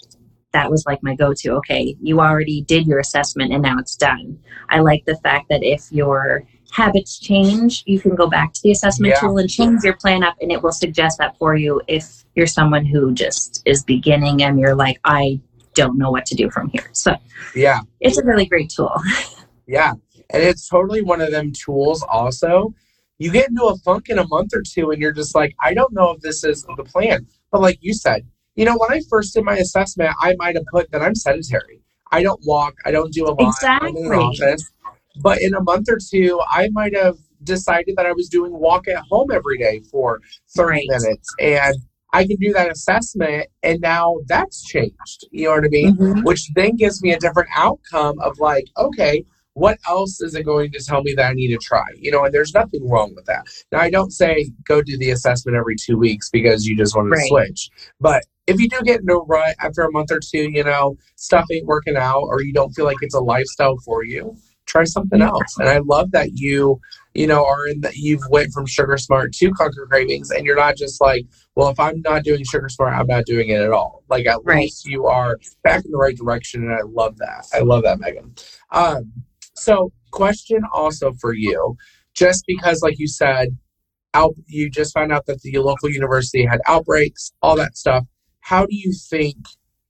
That 0.53 0.71
was 0.71 0.85
like 0.87 1.03
my 1.03 1.15
go 1.15 1.35
to. 1.35 1.51
Okay, 1.57 1.95
you 2.01 2.21
already 2.21 2.63
did 2.63 2.87
your 2.87 2.99
assessment 2.99 3.53
and 3.53 3.63
now 3.63 3.79
it's 3.79 3.97
done. 3.97 4.39
I 4.71 4.81
like 4.81 5.05
the 5.05 5.17
fact 5.17 5.47
that 5.51 5.63
if 5.63 5.91
your 5.93 6.45
habits 6.73 7.19
change, 7.19 7.83
you 7.87 8.01
can 8.01 8.15
go 8.15 8.29
back 8.29 8.53
to 8.55 8.61
the 8.63 8.71
assessment 8.71 9.15
Yeah. 9.15 9.21
tool 9.21 9.39
and 9.39 9.49
change 9.49 9.83
your 9.85 9.97
plan 9.97 10.23
up, 10.23 10.37
and 10.41 10.51
it 10.53 10.63
will 10.63 10.73
suggest 10.73 11.19
that 11.19 11.37
for 11.39 11.55
you 11.57 11.81
if 11.89 12.25
you're 12.35 12.47
someone 12.47 12.85
who 12.85 13.13
just 13.13 13.63
is 13.67 13.83
beginning 13.85 14.43
and 14.43 14.59
you're 14.59 14.75
like, 14.75 14.99
I 15.05 15.41
don't 15.75 15.99
know 15.99 16.11
what 16.11 16.25
to 16.27 16.35
do 16.35 16.51
from 16.51 16.69
here. 16.71 16.89
So 16.93 17.15
Yeah. 17.55 17.81
it's 18.01 18.19
a 18.19 18.25
really 18.25 18.47
great 18.47 18.71
tool. 18.71 18.95
Yeah. 19.71 19.93
And 20.31 20.43
it's 20.43 20.67
totally 20.67 21.03
one 21.03 21.21
of 21.21 21.31
them 21.31 21.53
tools 21.53 22.03
also. 22.03 22.73
You 23.19 23.31
get 23.31 23.51
into 23.51 23.65
a 23.65 23.77
funk 23.79 24.09
in 24.09 24.19
a 24.19 24.27
month 24.29 24.55
or 24.55 24.63
two 24.63 24.93
and 24.93 25.01
you're 25.01 25.13
just 25.13 25.35
like, 25.35 25.55
I 25.63 25.75
don't 25.75 25.93
know 25.93 26.13
if 26.13 26.21
this 26.23 26.43
is 26.43 26.65
the 26.79 26.85
plan. 26.85 27.27
But 27.53 27.61
like 27.61 27.77
you 27.83 27.93
said, 27.93 28.27
you 28.59 28.65
know, 28.65 28.77
when 28.77 28.91
I 28.91 29.01
first 29.09 29.35
did 29.35 29.45
my 29.45 29.57
assessment, 29.57 30.11
I 30.21 30.35
might 30.37 30.57
have 30.57 30.65
put 30.73 30.91
that 30.91 31.01
I'm 31.01 31.15
sedentary. 31.15 31.81
I 32.11 32.25
don't 32.25 32.41
walk, 32.45 32.75
I 32.85 32.91
don't 32.91 33.13
do 33.13 33.27
a 33.27 33.31
lot. 33.31 33.55
I'm 33.63 33.97
in 33.97 34.07
an 34.07 34.13
office. 34.15 34.69
But 35.23 35.41
in 35.41 35.55
a 35.55 35.63
month 35.63 35.87
or 35.89 35.99
two, 35.99 36.41
I 36.51 36.69
might 36.73 36.97
have 36.97 37.17
decided 37.45 37.95
that 37.97 38.05
I 38.05 38.13
was 38.13 38.29
doing 38.29 38.53
walk 38.53 38.89
at 38.89 39.05
home 39.09 39.31
every 39.31 39.59
day 39.59 39.81
for 39.93 40.21
30 40.57 40.71
Right. 40.71 40.87
minutes. 40.89 41.33
And 41.39 41.77
I 42.13 42.27
can 42.27 42.37
do 42.41 42.53
that 42.55 42.69
assessment 42.69 43.47
and 43.63 43.81
now 43.81 44.17
that's 44.27 44.65
changed. 44.65 45.29
You 45.31 45.45
know 45.45 45.55
what 45.55 45.65
I 45.65 45.69
mean? 45.69 45.97
Mhm. 45.97 46.25
which 46.25 46.51
then 46.57 46.75
gives 46.75 47.01
me 47.01 47.13
a 47.13 47.19
different 47.19 47.51
outcome 47.55 48.19
of 48.19 48.41
like, 48.41 48.65
okay, 48.77 49.25
what 49.53 49.79
else 49.87 50.21
is 50.21 50.35
it 50.35 50.43
going 50.45 50.73
to 50.73 50.83
tell 50.85 51.03
me 51.03 51.15
that 51.15 51.31
I 51.31 51.35
need 51.35 51.49
to 51.49 51.59
try? 51.59 51.87
You 51.97 52.11
know, 52.11 52.25
and 52.25 52.35
there's 52.35 52.55
nothing 52.55 52.89
wrong 52.89 53.15
with 53.15 53.27
that. 53.27 53.47
Now, 53.71 53.81
I 53.81 53.91
don't 53.91 54.13
say 54.13 54.51
go 54.65 54.83
do 54.83 54.99
the 54.99 55.11
assessment 55.11 55.57
every 55.57 55.77
two 55.77 55.97
weeks 55.97 56.29
because 56.31 56.67
you 56.67 56.77
just 56.77 56.97
want 56.97 57.13
to 57.15 57.21
switch. 57.29 57.71
But 58.01 58.25
if 58.49 58.61
you 58.61 58.69
do 58.69 58.81
get 58.85 59.05
no 59.05 59.21
a 59.21 59.25
rut 59.25 59.57
after 59.61 59.83
a 59.83 59.93
month 59.93 60.13
or 60.13 60.21
two, 60.21 60.51
you 60.51 60.65
know, 60.65 60.97
stuff 61.17 61.47
ain't 61.53 61.67
working 61.67 61.97
out 61.97 62.23
or 62.23 62.43
you 62.43 62.53
don't 62.53 62.73
feel 62.73 62.87
like 62.87 62.99
it's 63.03 63.15
a 63.15 63.21
lifestyle 63.21 63.79
for 63.85 64.05
you, 64.05 64.37
try 64.67 64.85
something 64.85 65.23
else. 65.23 65.59
And 65.59 65.69
I 65.69 65.79
love 65.79 66.13
that 66.13 66.33
you, 66.35 66.81
you 67.15 67.27
know, 67.29 67.45
are 67.47 67.69
in 67.69 67.83
that 67.83 67.97
you've 67.97 68.27
went 68.31 68.53
from 68.53 68.67
Sugar 68.67 68.99
Smart 68.99 69.33
to 69.35 69.53
Conquer 69.53 69.87
Cravings 69.91 70.31
and 70.31 70.47
you're 70.47 70.57
not 70.57 70.77
just 70.77 71.01
like, 71.01 71.27
well, 71.57 71.69
if 71.71 71.81
I'm 71.81 72.03
not 72.03 72.25
doing 72.25 72.45
Sugar 72.45 72.69
Smart, 72.71 72.95
I'm 72.95 73.07
not 73.07 73.27
doing 73.27 73.51
it 73.51 73.61
at 73.61 73.73
all. 73.73 74.05
Like 74.09 74.27
at 74.27 74.41
Right. 74.45 74.63
least 74.63 74.87
you 74.87 75.07
are 75.07 75.39
back 75.65 75.85
in 75.85 75.93
the 75.93 75.99
right 75.99 76.17
direction, 76.17 76.65
and 76.65 76.73
I 76.75 76.83
love 76.85 77.19
that. 77.19 77.47
I 77.55 77.61
love 77.61 77.85
that, 77.85 78.01
Meagan. 78.01 78.35
Um, 78.73 79.13
so, 79.55 79.93
question 80.13 80.63
also 80.73 81.13
for 81.21 81.35
you, 81.35 81.77
just 82.15 82.45
because, 82.47 82.83
like 82.83 82.99
you 82.99 83.09
said, 83.09 83.57
out 84.15 84.35
you 84.47 84.71
just 84.71 84.95
found 84.95 85.13
out 85.13 85.27
that 85.27 85.43
the 85.43 85.59
local 85.59 85.91
university 85.91 86.45
had 86.47 86.61
outbreaks, 86.67 87.33
all 87.43 87.57
that 87.57 87.77
stuff. 87.77 88.05
How 88.49 88.65
do 88.65 88.75
you 88.75 88.95
think 89.11 89.37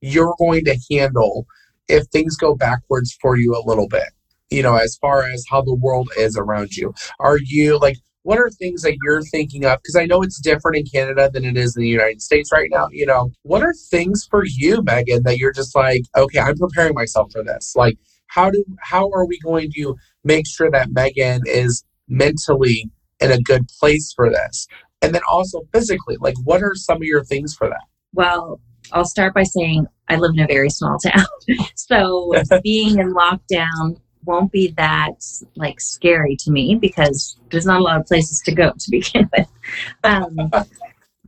you're 0.01 0.35
going 0.37 0.65
to 0.65 0.77
handle 0.91 1.47
if 1.87 2.03
things 2.07 2.35
go 2.35 2.55
backwards 2.55 3.17
for 3.21 3.37
you 3.37 3.55
a 3.55 3.63
little 3.65 3.87
bit? 3.87 4.09
You 4.49 4.63
know, 4.63 4.75
as 4.75 4.97
far 4.99 5.23
as 5.23 5.45
how 5.49 5.61
the 5.61 5.73
world 5.73 6.09
is 6.17 6.35
around 6.35 6.75
you, 6.75 6.93
are 7.21 7.37
you 7.41 7.79
like? 7.79 7.95
What 8.23 8.37
are 8.37 8.49
things 8.49 8.81
that 8.81 8.97
you're 9.01 9.21
thinking 9.21 9.63
of? 9.63 9.79
Because 9.81 9.95
I 9.95 10.05
know 10.05 10.21
it's 10.21 10.41
different 10.41 10.77
in 10.77 10.85
Canada 10.93 11.29
than 11.31 11.45
it 11.45 11.55
is 11.55 11.77
in 11.77 11.83
the 11.83 11.87
United 11.87 12.21
States 12.21 12.51
right 12.51 12.67
now. 12.69 12.89
You 12.91 13.05
know, 13.05 13.31
what 13.43 13.63
are 13.63 13.73
things 13.89 14.27
for 14.29 14.43
you, 14.45 14.83
Meagan, 14.83 15.23
that 15.23 15.37
you're 15.37 15.53
just 15.53 15.73
like, 15.73 16.01
okay, 16.17 16.39
I'm 16.39 16.57
preparing 16.57 16.95
myself 16.95 17.31
for 17.31 17.43
this. 17.43 17.73
Like, 17.77 17.97
how 18.27 18.49
do 18.49 18.61
how 18.81 19.09
are 19.11 19.25
we 19.25 19.39
going 19.39 19.71
to 19.77 19.95
make 20.25 20.45
sure 20.45 20.69
that 20.69 20.91
Meagan 20.91 21.43
is 21.45 21.85
mentally 22.09 22.91
in 23.21 23.31
a 23.31 23.41
good 23.41 23.69
place 23.79 24.11
for 24.13 24.29
this? 24.29 24.67
And 25.01 25.15
then 25.15 25.21
also 25.31 25.61
physically, 25.71 26.17
like 26.19 26.35
what 26.43 26.61
are 26.61 26.75
some 26.75 26.97
of 26.97 27.03
your 27.03 27.23
things 27.23 27.55
for 27.55 27.69
that? 27.69 27.85
Well, 28.13 28.59
I'll 28.91 29.05
start 29.05 29.33
by 29.33 29.43
saying 29.43 29.87
I 30.07 30.15
live 30.15 30.31
in 30.35 30.43
a 30.43 30.47
very 30.47 30.69
small 30.69 30.97
town. 30.99 31.25
so 31.75 32.33
being 32.63 32.99
in 32.99 33.13
lockdown 33.13 33.99
won't 34.25 34.51
be 34.51 34.73
that 34.77 35.23
like 35.55 35.79
scary 35.79 36.35
to 36.37 36.51
me 36.51 36.75
because 36.75 37.37
there's 37.51 37.65
not 37.65 37.79
a 37.79 37.83
lot 37.83 37.99
of 37.99 38.05
places 38.05 38.41
to 38.45 38.53
go 38.53 38.71
to 38.77 38.91
begin 38.91 39.29
with. 39.37 39.47
Um, 40.03 40.49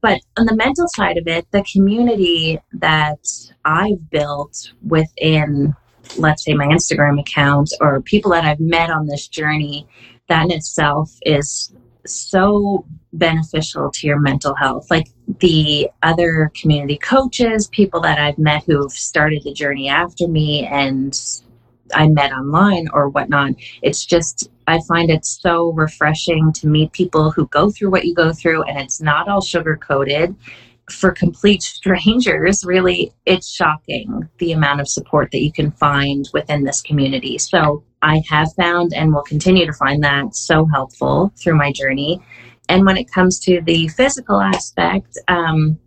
but 0.02 0.20
on 0.36 0.48
the 0.48 0.56
mental 0.56 0.88
side 0.96 1.18
of 1.18 1.28
it, 1.28 1.46
the 1.52 1.64
community 1.72 2.60
that 2.74 3.20
I've 3.66 4.10
built 4.10 4.74
within, 4.82 5.76
let's 6.18 6.44
say, 6.44 6.56
my 6.56 6.66
Instagram 6.66 7.20
account 7.20 7.72
or 7.80 8.02
people 8.02 8.32
that 8.32 8.44
I've 8.44 8.60
met 8.60 8.90
on 8.90 9.06
this 9.06 9.28
journey, 9.28 9.88
that 10.28 10.46
in 10.46 10.52
itself 10.54 11.12
is 11.22 11.72
so 12.08 12.84
beneficial 13.14 13.92
to 13.92 14.08
your 14.08 14.20
mental 14.20 14.56
health. 14.56 14.90
Like 14.90 15.08
the 15.40 15.90
other 16.04 16.52
community 16.60 16.98
coaches, 16.98 17.68
people 17.68 18.02
that 18.02 18.20
I've 18.20 18.38
met 18.38 18.64
who've 18.66 18.92
started 18.92 19.44
the 19.44 19.54
journey 19.54 19.90
after 19.90 20.28
me 20.28 20.66
and 20.66 21.18
I 21.94 22.08
met 22.08 22.32
online 22.32 22.88
or 22.94 23.10
whatnot. 23.10 23.54
It's 23.82 24.06
just, 24.06 24.50
I 24.68 24.80
find 24.88 25.10
it 25.10 25.26
so 25.26 25.72
refreshing 25.74 26.54
to 26.54 26.68
meet 26.68 26.94
people 26.94 27.32
who 27.32 27.48
go 27.48 27.70
through 27.70 27.92
what 27.92 28.06
you 28.06 28.14
go 28.14 28.34
through 28.34 28.64
and 28.64 28.80
it's 28.80 29.02
not 29.02 29.28
all 29.28 29.42
sugar 29.42 29.78
coated. 29.78 30.36
For 30.90 31.12
complete 31.12 31.62
strangers, 31.62 32.66
really, 32.66 33.14
it's 33.26 33.50
shocking 33.50 34.30
the 34.40 34.52
amount 34.52 34.82
of 34.82 34.88
support 34.88 35.30
that 35.32 35.42
you 35.42 35.52
can 35.52 35.72
find 35.72 36.28
within 36.34 36.64
this 36.64 36.82
community. 36.82 37.38
So, 37.38 37.84
I 38.04 38.24
have 38.30 38.52
found 38.54 38.94
and 38.94 39.14
will 39.14 39.22
continue 39.22 39.66
to 39.68 39.74
find 39.74 40.04
that 40.04 40.36
so 40.36 40.66
helpful 40.66 41.32
through 41.38 41.56
my 41.56 41.72
journey. 41.72 42.20
And 42.72 42.86
when 42.86 42.96
it 42.96 43.12
comes 43.12 43.38
to 43.42 43.60
the 43.66 43.90
physical 43.90 44.40
aspect, 44.40 45.18
um, 45.28 45.78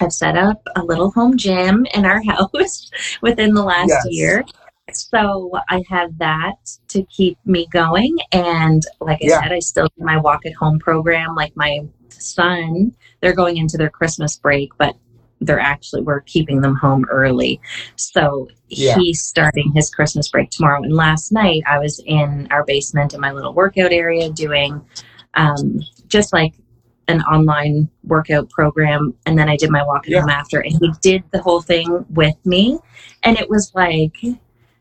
I've 0.00 0.12
set 0.12 0.36
up 0.38 0.62
a 0.76 0.84
little 0.84 1.10
home 1.10 1.36
gym 1.36 1.84
in 1.94 2.04
our 2.04 2.22
house 2.28 2.92
within 3.22 3.54
the 3.54 3.64
last 3.64 3.88
Yes. 3.88 4.06
year. 4.12 4.44
so 4.92 5.50
I 5.68 5.82
have 5.88 6.16
that 6.18 6.54
to 6.88 7.02
keep 7.06 7.38
me 7.44 7.66
going. 7.72 8.16
And 8.30 8.84
like 9.00 9.18
I 9.20 9.26
Yeah. 9.26 9.40
said, 9.42 9.52
I 9.52 9.58
still 9.58 9.88
do 9.98 10.04
my 10.04 10.16
walk 10.16 10.46
at 10.46 10.54
home 10.54 10.78
program. 10.78 11.34
Like 11.34 11.56
my 11.56 11.80
son, 12.08 12.94
they're 13.20 13.34
going 13.34 13.56
into 13.56 13.76
their 13.76 13.90
Christmas 13.90 14.36
break, 14.38 14.70
but 14.78 14.94
they're 15.40 15.58
actually 15.58 16.02
we're 16.02 16.20
keeping 16.20 16.60
them 16.60 16.76
home 16.76 17.04
early. 17.10 17.60
So 17.96 18.48
Yeah. 18.68 18.96
he's 18.96 19.22
starting 19.22 19.72
his 19.74 19.90
Christmas 19.90 20.28
break 20.28 20.50
tomorrow. 20.50 20.84
And 20.84 20.92
last 20.94 21.32
night 21.32 21.64
I 21.66 21.80
was 21.80 21.98
in 22.06 22.46
our 22.52 22.64
basement 22.64 23.12
in 23.12 23.20
my 23.20 23.32
little 23.32 23.54
workout 23.54 23.90
area 23.92 24.30
doing 24.30 24.80
um, 25.34 25.80
just 26.08 26.32
like 26.32 26.54
an 27.08 27.22
online 27.22 27.88
workout 28.04 28.50
program 28.50 29.14
and 29.24 29.38
then 29.38 29.48
I 29.48 29.56
did 29.56 29.70
my 29.70 29.82
walk 29.82 30.04
at 30.06 30.10
Yeah. 30.10 30.20
home 30.20 30.30
after 30.30 30.60
and 30.60 30.72
he 30.78 30.92
did 31.00 31.22
the 31.32 31.40
whole 31.40 31.62
thing 31.62 32.04
with 32.10 32.34
me 32.44 32.78
and 33.22 33.38
it 33.38 33.48
was 33.48 33.72
like 33.74 34.16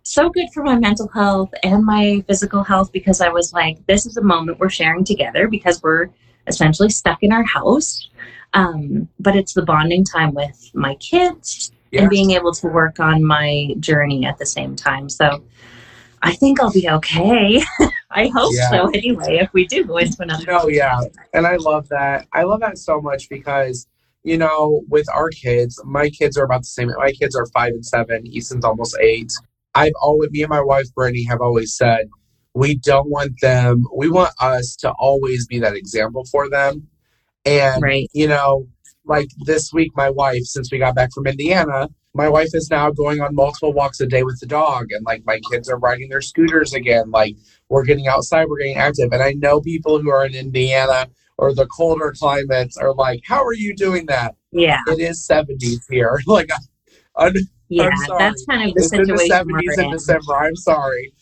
so 0.04 0.30
good 0.30 0.48
for 0.54 0.64
my 0.64 0.76
mental 0.78 1.08
health 1.10 1.52
and 1.64 1.86
my 1.86 2.24
physical 2.28 2.64
health 2.64 2.92
because 2.92 3.22
I 3.22 3.30
was 3.30 3.54
like 3.54 3.86
this 3.88 4.06
is 4.06 4.18
a 4.18 4.22
moment 4.22 4.60
we're 4.60 4.70
sharing 4.70 5.06
together 5.06 5.48
because 5.48 5.82
we're 5.82 6.10
essentially 6.48 6.90
stuck 6.90 7.20
in 7.24 7.32
our 7.32 7.44
house 7.44 8.10
um, 8.54 9.08
but 9.20 9.36
it's 9.36 9.54
the 9.54 9.62
bonding 9.64 10.04
time 10.04 10.34
with 10.34 10.70
my 10.74 10.96
kids 10.96 11.72
Yeah. 11.92 12.02
and 12.02 12.10
being 12.10 12.32
able 12.32 12.54
to 12.54 12.68
work 12.68 13.00
on 13.00 13.24
my 13.24 13.74
journey 13.80 14.26
at 14.26 14.38
the 14.38 14.46
same 14.46 14.76
time 14.76 15.08
so 15.10 15.44
I 16.22 16.34
think 16.34 16.60
I'll 16.60 16.72
be 16.72 16.90
okay. 16.90 17.62
I 18.18 18.28
hope 18.34 18.52
Yeah. 18.54 18.70
so 18.72 18.90
anyway 18.90 19.38
if 19.38 19.54
we 19.54 19.66
do 19.68 19.84
go 19.84 19.98
into 19.98 20.22
another 20.22 20.44
No, 20.48 20.68
yeah. 20.68 21.00
And 21.34 21.46
I 21.46 21.56
love 21.58 21.88
that. 21.90 22.28
I 22.34 22.44
love 22.44 22.62
that 22.62 22.78
so 22.78 23.00
much 23.00 23.30
because, 23.30 23.88
you 24.24 24.38
know, 24.38 24.82
with 24.90 25.08
our 25.14 25.30
kids, 25.30 25.80
my 25.86 26.10
kids 26.10 26.36
are 26.38 26.44
about 26.46 26.62
the 26.62 26.66
same. 26.78 26.90
My 26.98 27.12
kids 27.12 27.36
are 27.36 27.46
five 27.48 27.74
and 27.74 27.86
seven. 27.86 28.26
Easton's 28.26 28.66
almost 28.66 28.98
eight. 29.02 29.32
I've 29.76 29.94
always, 30.02 30.32
me 30.32 30.42
and 30.42 30.50
my 30.50 30.62
wife, 30.62 30.88
Brittany, 30.96 31.24
have 31.26 31.42
always 31.42 31.76
said, 31.76 32.10
we 32.56 32.78
don't 32.78 33.08
want 33.10 33.34
them, 33.42 33.86
we 33.96 34.10
want 34.10 34.32
us 34.42 34.76
to 34.78 34.92
always 34.98 35.46
be 35.46 35.60
that 35.60 35.76
example 35.76 36.26
for 36.32 36.50
them. 36.50 36.88
And, 37.46 37.84
Right. 37.84 38.10
you 38.14 38.28
know, 38.28 38.68
like 39.06 39.28
this 39.46 39.72
week, 39.72 39.92
my 39.96 40.10
wife, 40.10 40.42
since 40.44 40.72
we 40.72 40.80
got 40.80 40.96
back 40.96 41.12
from 41.14 41.28
Indiana, 41.28 41.88
my 42.18 42.28
wife 42.28 42.50
is 42.54 42.70
now 42.70 42.90
going 42.92 43.22
on 43.22 43.34
multiple 43.36 43.72
walks 43.74 44.00
a 44.02 44.08
day 44.08 44.24
with 44.24 44.40
the 44.40 44.46
dog. 44.48 44.88
And 44.92 45.06
like 45.06 45.24
my 45.26 45.40
kids 45.52 45.70
are 45.70 45.78
riding 45.78 46.10
their 46.10 46.22
scooters 46.22 46.74
again. 46.74 47.12
Like 47.12 47.36
we're 47.70 47.86
getting 47.86 48.08
outside, 48.08 48.48
we're 48.50 48.58
getting 48.58 48.78
active. 48.78 49.10
And 49.14 49.22
I 49.24 49.34
know 49.34 49.62
people 49.62 50.02
who 50.02 50.10
are 50.10 50.26
in 50.26 50.34
Indiana 50.36 51.08
or 51.38 51.54
the 51.54 51.68
colder 51.68 52.14
climates 52.18 52.76
are 52.78 52.94
like, 52.94 53.22
how 53.26 53.44
are 53.46 53.54
you 53.54 53.76
doing 53.76 54.08
that? 54.08 54.36
Yeah. 54.52 54.80
It 54.88 55.00
is 55.00 55.26
70s 55.32 55.82
here. 55.90 56.20
like, 56.28 56.50
I, 57.16 57.32
Yeah. 57.70 57.90
sorry. 58.08 58.20
That's 58.20 58.46
kind 58.46 58.68
of 58.70 58.76
the 58.76 58.82
it's 58.84 58.92
in 58.94 59.04
the 59.04 59.14
70s 59.14 59.46
we're 59.52 59.74
in 59.74 59.86
in. 59.86 59.92
December. 59.92 60.36
I'm 60.36 60.56
sorry. 60.56 61.14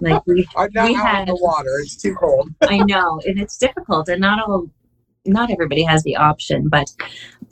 Like 0.00 0.26
we 0.26 0.46
I'm 0.56 0.70
not 0.74 0.88
We 0.88 0.96
out 0.96 1.06
had- 1.06 1.20
in 1.28 1.34
the 1.34 1.38
water. 1.40 1.70
It's 1.82 1.96
too 2.00 2.14
cold. 2.14 2.48
I 2.62 2.78
know, 2.78 3.20
and 3.26 3.38
it's 3.38 3.56
difficult, 3.56 4.08
and 4.08 4.20
not 4.20 4.42
all, 4.42 4.66
not 5.24 5.50
everybody 5.50 5.82
has 5.84 6.02
the 6.02 6.16
option. 6.16 6.68
But 6.68 6.86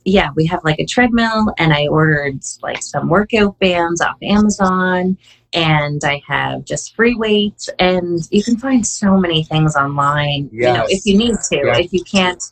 yeah, 0.04 0.30
we 0.34 0.46
have 0.46 0.60
like 0.64 0.78
a 0.78 0.86
treadmill, 0.86 1.52
and 1.58 1.72
I 1.72 1.86
ordered 1.88 2.40
like 2.62 2.82
some 2.82 3.08
workout 3.08 3.58
bands 3.58 4.00
off 4.00 4.16
Amazon, 4.22 5.16
and 5.52 6.02
I 6.04 6.22
have 6.26 6.64
just 6.64 6.94
free 6.94 7.14
weights, 7.14 7.68
and 7.78 8.20
you 8.30 8.42
can 8.42 8.56
find 8.56 8.86
so 8.86 9.16
many 9.16 9.42
things 9.44 9.76
online. 9.76 10.48
You 10.52 10.72
know, 10.72 10.84
if 10.88 11.04
you 11.04 11.16
need 11.16 11.34
to, 11.50 11.56
Yeah. 11.64 11.78
if 11.78 11.92
you 11.92 12.02
can't 12.04 12.42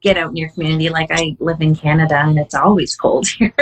get 0.00 0.16
out 0.18 0.30
in 0.30 0.36
your 0.36 0.50
community, 0.50 0.88
like 0.90 1.08
I 1.10 1.34
live 1.40 1.60
in 1.62 1.74
Canada, 1.74 2.16
and 2.16 2.38
it's 2.38 2.54
always 2.54 2.94
cold 2.94 3.26
here. 3.38 3.54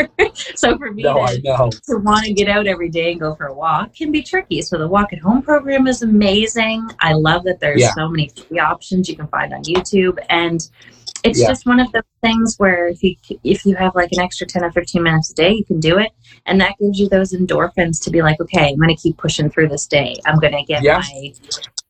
so 0.55 0.77
for 0.77 0.93
me 0.93 1.05
No, 1.05 1.25
to 1.27 1.71
to 1.87 1.97
want 1.99 2.25
to 2.27 2.33
get 2.33 2.49
out 2.49 2.67
every 2.67 2.89
day 2.91 3.13
and 3.13 3.21
go 3.21 3.35
for 3.35 3.47
a 3.47 3.55
walk 3.55 3.95
can 3.95 4.11
be 4.13 4.23
tricky. 4.23 4.61
So 4.63 4.77
the 4.77 4.89
walk 4.89 5.13
at 5.13 5.21
home 5.21 5.43
program 5.43 5.87
is 5.87 6.03
amazing. 6.03 6.89
I 7.01 7.13
love 7.13 7.45
that 7.45 7.61
there's 7.61 7.81
Yeah. 7.81 7.95
so 7.95 8.09
many 8.09 8.29
free 8.49 8.59
options 8.59 9.09
you 9.09 9.17
can 9.17 9.29
find 9.29 9.53
on 9.55 9.63
YouTube 9.65 10.19
and 10.31 10.69
it's 11.25 11.41
Yeah. 11.41 11.49
just 11.49 11.67
one 11.67 11.81
of 11.81 11.91
those 11.93 12.03
things 12.23 12.57
where 12.59 12.89
if 12.89 13.03
you 13.03 13.17
if 13.45 13.65
you 13.65 13.75
have 13.77 13.95
like 13.95 14.11
an 14.13 14.21
extra 14.21 14.47
10 14.47 14.65
or 14.65 14.73
15 14.73 15.03
minutes 15.03 15.31
a 15.31 15.35
day, 15.35 15.53
you 15.53 15.65
can 15.65 15.81
do 15.81 15.99
it 15.99 16.11
and 16.47 16.61
that 16.61 16.75
gives 16.81 16.99
you 16.99 17.09
those 17.09 17.33
endorphins 17.33 18.03
to 18.05 18.11
be 18.11 18.23
like, 18.23 18.41
okay, 18.41 18.69
I'm 18.71 18.77
going 18.77 18.89
to 18.95 19.01
keep 19.01 19.17
pushing 19.19 19.49
through 19.51 19.69
this 19.69 19.87
day. 19.87 20.17
I'm 20.27 20.39
going 20.39 20.53
to 20.55 20.63
get 20.65 20.83
Yeah. 20.83 20.99
my 20.99 21.33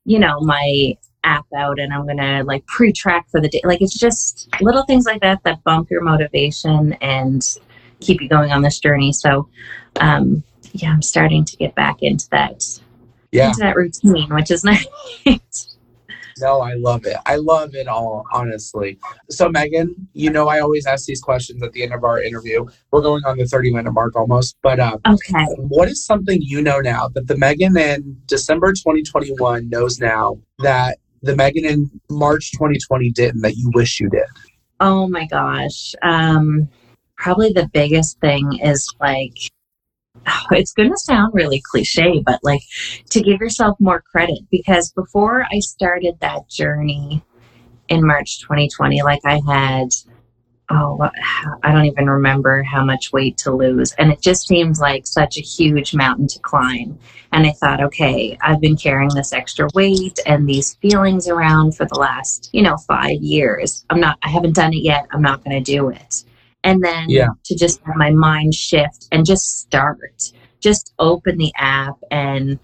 you 0.04 0.18
know, 0.18 0.40
my 0.40 0.96
app 1.24 1.46
out 1.56 1.78
and 1.78 1.92
I'm 1.94 2.04
going 2.04 2.16
to 2.16 2.42
like 2.44 2.66
pre-track 2.66 3.28
for 3.30 3.40
the 3.40 3.48
day. 3.48 3.60
Like 3.64 3.80
it's 3.80 3.96
just 3.96 4.48
little 4.60 4.82
things 4.84 5.06
like 5.06 5.20
that 5.22 5.42
that 5.44 5.62
bump 5.62 5.90
your 5.90 6.02
motivation 6.02 6.94
and 6.94 7.46
keep 8.00 8.20
you 8.20 8.28
going 8.28 8.50
on 8.50 8.62
this 8.62 8.80
journey. 8.80 9.12
So, 9.12 9.48
um, 10.00 10.42
yeah, 10.72 10.90
I'm 10.90 11.02
starting 11.02 11.44
to 11.44 11.56
get 11.56 11.74
back 11.76 12.02
into 12.02 12.28
that 12.30 12.64
Yeah. 13.30 13.46
into 13.48 13.60
that 13.60 13.76
routine, 13.76 14.28
which 14.34 14.50
is 14.50 14.64
nice. 15.26 15.71
No, 16.42 16.60
I 16.60 16.74
love 16.74 17.06
it. 17.06 17.16
I 17.24 17.36
love 17.36 17.74
it 17.74 17.86
all, 17.86 18.24
honestly. 18.32 18.98
So, 19.30 19.48
Meagan, 19.48 20.08
you 20.12 20.30
know, 20.30 20.48
I 20.48 20.58
always 20.60 20.86
ask 20.86 21.06
these 21.06 21.20
questions 21.20 21.62
at 21.62 21.72
the 21.72 21.84
end 21.84 21.94
of 21.94 22.02
our 22.02 22.20
interview. 22.20 22.66
We're 22.90 23.00
going 23.00 23.24
on 23.24 23.38
the 23.38 23.46
30 23.46 23.72
minute 23.72 23.92
mark 23.92 24.16
almost. 24.16 24.56
But 24.62 24.80
uh, 24.80 24.98
okay. 25.08 25.44
what 25.56 25.88
is 25.88 26.04
something 26.04 26.42
you 26.42 26.60
know 26.60 26.80
now 26.80 27.08
that 27.14 27.28
the 27.28 27.36
Meagan 27.36 27.76
in 27.76 28.20
December 28.26 28.72
2021 28.72 29.68
knows 29.68 30.00
now 30.00 30.38
that 30.58 30.98
the 31.22 31.36
Meagan 31.36 31.64
in 31.64 31.90
March 32.10 32.50
2020 32.52 33.10
didn't 33.12 33.42
that 33.42 33.56
you 33.56 33.70
wish 33.74 34.00
you 34.00 34.08
did? 34.10 34.24
Oh 34.80 35.06
my 35.06 35.26
gosh. 35.26 35.94
Um, 36.02 36.68
probably 37.16 37.52
the 37.52 37.68
biggest 37.72 38.18
thing 38.18 38.58
is 38.60 38.92
like, 39.00 39.38
Oh, 40.26 40.46
it's 40.50 40.72
going 40.72 40.90
to 40.90 40.96
sound 40.96 41.32
really 41.34 41.62
cliche, 41.70 42.22
but 42.24 42.40
like 42.42 42.62
to 43.10 43.20
give 43.20 43.40
yourself 43.40 43.76
more 43.80 44.02
credit 44.02 44.40
because 44.50 44.92
before 44.92 45.44
I 45.44 45.58
started 45.60 46.20
that 46.20 46.48
journey 46.48 47.22
in 47.88 48.06
March 48.06 48.40
2020, 48.40 49.02
like 49.02 49.20
I 49.24 49.40
had, 49.48 49.88
oh, 50.70 51.10
I 51.62 51.72
don't 51.72 51.86
even 51.86 52.08
remember 52.08 52.62
how 52.62 52.84
much 52.84 53.12
weight 53.12 53.36
to 53.38 53.52
lose. 53.52 53.92
And 53.92 54.12
it 54.12 54.20
just 54.20 54.46
seems 54.46 54.80
like 54.80 55.06
such 55.06 55.38
a 55.38 55.42
huge 55.42 55.94
mountain 55.94 56.28
to 56.28 56.38
climb. 56.40 56.98
And 57.32 57.46
I 57.46 57.52
thought, 57.52 57.82
okay, 57.82 58.36
I've 58.42 58.60
been 58.60 58.76
carrying 58.76 59.14
this 59.14 59.32
extra 59.32 59.68
weight 59.74 60.18
and 60.26 60.48
these 60.48 60.74
feelings 60.74 61.26
around 61.26 61.74
for 61.74 61.86
the 61.86 61.98
last, 61.98 62.50
you 62.52 62.62
know, 62.62 62.76
five 62.76 63.20
years. 63.22 63.84
I'm 63.90 63.98
not, 63.98 64.18
I 64.22 64.28
haven't 64.28 64.54
done 64.54 64.74
it 64.74 64.82
yet. 64.82 65.06
I'm 65.10 65.22
not 65.22 65.42
going 65.42 65.62
to 65.62 65.72
do 65.72 65.88
it. 65.88 66.24
And 66.64 66.82
then 66.82 67.08
Yeah. 67.08 67.28
to 67.44 67.56
just 67.56 67.80
have 67.84 67.96
my 67.96 68.10
mind 68.10 68.54
shift 68.54 69.08
and 69.12 69.26
just 69.26 69.60
start, 69.60 70.32
just 70.60 70.94
open 70.98 71.36
the 71.38 71.52
app. 71.56 71.96
And 72.10 72.58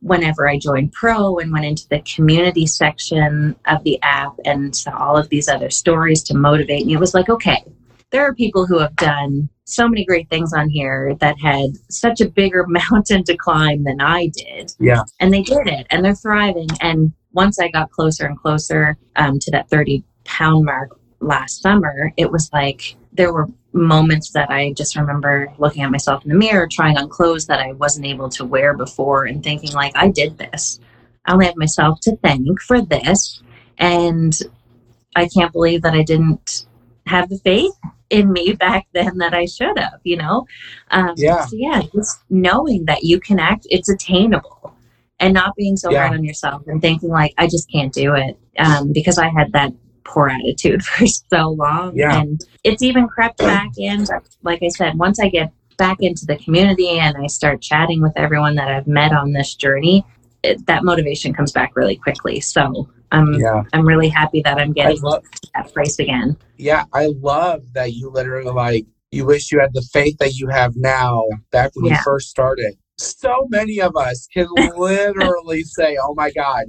whenever 0.00 0.48
I 0.48 0.58
joined 0.58 0.92
Pro 0.92 1.38
and 1.38 1.52
went 1.52 1.64
into 1.64 1.88
the 1.88 2.00
community 2.00 2.66
section 2.66 3.54
of 3.66 3.82
the 3.84 4.00
app 4.02 4.32
and 4.44 4.74
saw 4.74 4.96
all 4.96 5.16
of 5.16 5.28
these 5.28 5.48
other 5.48 5.70
stories 5.70 6.22
to 6.24 6.36
motivate 6.36 6.86
me, 6.86 6.94
it 6.94 7.00
was 7.00 7.14
like, 7.14 7.28
okay, 7.28 7.62
there 8.10 8.22
are 8.22 8.34
people 8.34 8.66
who 8.66 8.78
have 8.78 8.94
done 8.96 9.48
so 9.64 9.88
many 9.88 10.04
great 10.04 10.28
things 10.28 10.52
on 10.52 10.68
here 10.68 11.14
that 11.20 11.38
had 11.40 11.70
such 11.88 12.20
a 12.20 12.28
bigger 12.28 12.66
mountain 12.68 13.24
to 13.24 13.36
climb 13.36 13.84
than 13.84 14.00
I 14.00 14.28
did. 14.28 14.72
Yeah. 14.78 15.02
And 15.20 15.32
they 15.32 15.42
did 15.42 15.66
it 15.66 15.86
and 15.90 16.04
they're 16.04 16.14
thriving. 16.14 16.68
And 16.80 17.12
once 17.32 17.58
I 17.58 17.68
got 17.68 17.90
closer 17.90 18.26
and 18.26 18.38
closer 18.38 18.98
um, 19.16 19.38
to 19.38 19.50
that 19.52 19.70
30 19.70 20.04
pound 20.24 20.64
mark 20.66 20.98
last 21.22 21.62
summer, 21.62 22.12
it 22.16 22.30
was 22.30 22.50
like 22.52 22.96
there 23.12 23.32
were 23.32 23.48
moments 23.72 24.30
that 24.32 24.50
I 24.50 24.72
just 24.72 24.96
remember 24.96 25.52
looking 25.58 25.82
at 25.82 25.90
myself 25.90 26.24
in 26.24 26.30
the 26.30 26.36
mirror, 26.36 26.68
trying 26.70 26.98
on 26.98 27.08
clothes 27.08 27.46
that 27.46 27.60
I 27.60 27.72
wasn't 27.72 28.06
able 28.06 28.28
to 28.30 28.44
wear 28.44 28.74
before, 28.74 29.24
and 29.24 29.42
thinking, 29.42 29.72
like, 29.72 29.92
I 29.96 30.08
did 30.08 30.38
this. 30.38 30.80
I 31.26 31.32
only 31.32 31.46
have 31.46 31.56
myself 31.56 32.00
to 32.00 32.16
thank 32.16 32.60
for 32.62 32.80
this. 32.80 33.42
And 33.78 34.38
I 35.16 35.28
can't 35.28 35.52
believe 35.52 35.82
that 35.82 35.94
I 35.94 36.02
didn't 36.02 36.66
have 37.06 37.28
the 37.28 37.38
faith 37.38 37.72
in 38.10 38.32
me 38.32 38.52
back 38.58 38.86
then 38.92 39.18
that 39.18 39.34
I 39.34 39.46
should 39.46 39.78
have, 39.78 40.00
you 40.04 40.16
know? 40.16 40.46
Um, 40.90 41.14
Yeah. 41.16 41.44
So, 41.46 41.56
yeah, 41.56 41.82
just 41.94 42.22
knowing 42.30 42.84
that 42.86 43.04
you 43.04 43.20
can 43.20 43.38
act, 43.38 43.66
it's 43.70 43.88
attainable. 43.88 44.74
And 45.20 45.34
not 45.34 45.54
being 45.54 45.76
so 45.76 45.92
Yeah. 45.92 46.08
hard 46.08 46.18
on 46.18 46.24
yourself 46.24 46.62
and 46.66 46.80
thinking, 46.82 47.10
like, 47.10 47.32
I 47.38 47.46
just 47.46 47.70
can't 47.70 47.92
do 47.92 48.14
it. 48.14 48.36
Um, 48.58 48.92
because 48.92 49.18
I 49.18 49.28
had 49.28 49.52
that 49.52 49.72
poor 50.04 50.28
attitude 50.28 50.84
for 50.84 51.06
so 51.06 51.50
long. 51.50 51.96
Yeah. 51.96 52.20
And 52.20 52.40
it's 52.64 52.82
even 52.82 53.08
crept 53.08 53.38
back 53.38 53.70
in. 53.78 54.06
Like 54.42 54.62
I 54.62 54.68
said, 54.68 54.98
once 54.98 55.20
I 55.20 55.28
get 55.28 55.52
back 55.76 55.98
into 56.00 56.26
the 56.26 56.36
community 56.36 56.98
and 56.98 57.16
I 57.16 57.26
start 57.26 57.60
chatting 57.60 58.02
with 58.02 58.12
everyone 58.16 58.54
that 58.56 58.68
I've 58.68 58.86
met 58.86 59.12
on 59.12 59.32
this 59.32 59.54
journey, 59.54 60.04
it, 60.42 60.64
that 60.66 60.84
motivation 60.84 61.32
comes 61.32 61.52
back 61.52 61.74
really 61.76 61.96
quickly. 61.96 62.40
So 62.40 62.88
I'm 63.10 63.34
Yeah. 63.34 63.62
I'm 63.72 63.86
really 63.86 64.08
happy 64.08 64.42
that 64.42 64.58
I'm 64.58 64.72
getting 64.72 65.00
love, 65.02 65.24
that 65.54 65.72
place 65.72 65.98
again. 65.98 66.36
yeah, 66.56 66.84
I 66.92 67.06
love 67.20 67.62
that 67.74 67.92
you 67.94 68.10
literally 68.10 68.52
like, 68.52 68.86
you 69.10 69.26
wish 69.26 69.52
you 69.52 69.60
had 69.60 69.74
the 69.74 69.82
faith 69.92 70.16
that 70.18 70.34
you 70.34 70.48
have 70.48 70.74
now 70.76 71.24
back 71.50 71.72
when 71.74 71.92
you 71.92 71.98
first 72.04 72.28
started. 72.28 72.74
So 72.98 73.46
many 73.50 73.80
of 73.80 73.96
us 73.96 74.26
can 74.32 74.48
literally 74.76 75.62
say, 75.64 75.96
oh 76.00 76.14
my 76.14 76.30
God, 76.30 76.64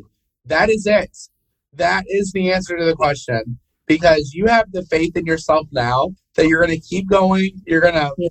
that 0.46 0.70
is 0.70 0.86
it. 0.86 1.16
That 1.76 2.06
is 2.08 2.32
the 2.34 2.52
answer 2.52 2.78
to 2.78 2.86
the 2.86 2.96
question 2.96 3.60
because 3.88 4.32
you 4.34 4.46
have 4.48 4.72
the 4.72 4.84
faith 4.84 5.16
in 5.18 5.26
yourself 5.26 5.68
now 5.72 6.10
that 6.36 6.48
you're 6.48 6.66
going 6.66 6.80
to 6.80 6.88
keep 6.88 7.10
going. 7.10 7.62
You're 7.66 7.82
going 7.82 7.96
to, 7.96 8.12
Yeah. 8.18 8.30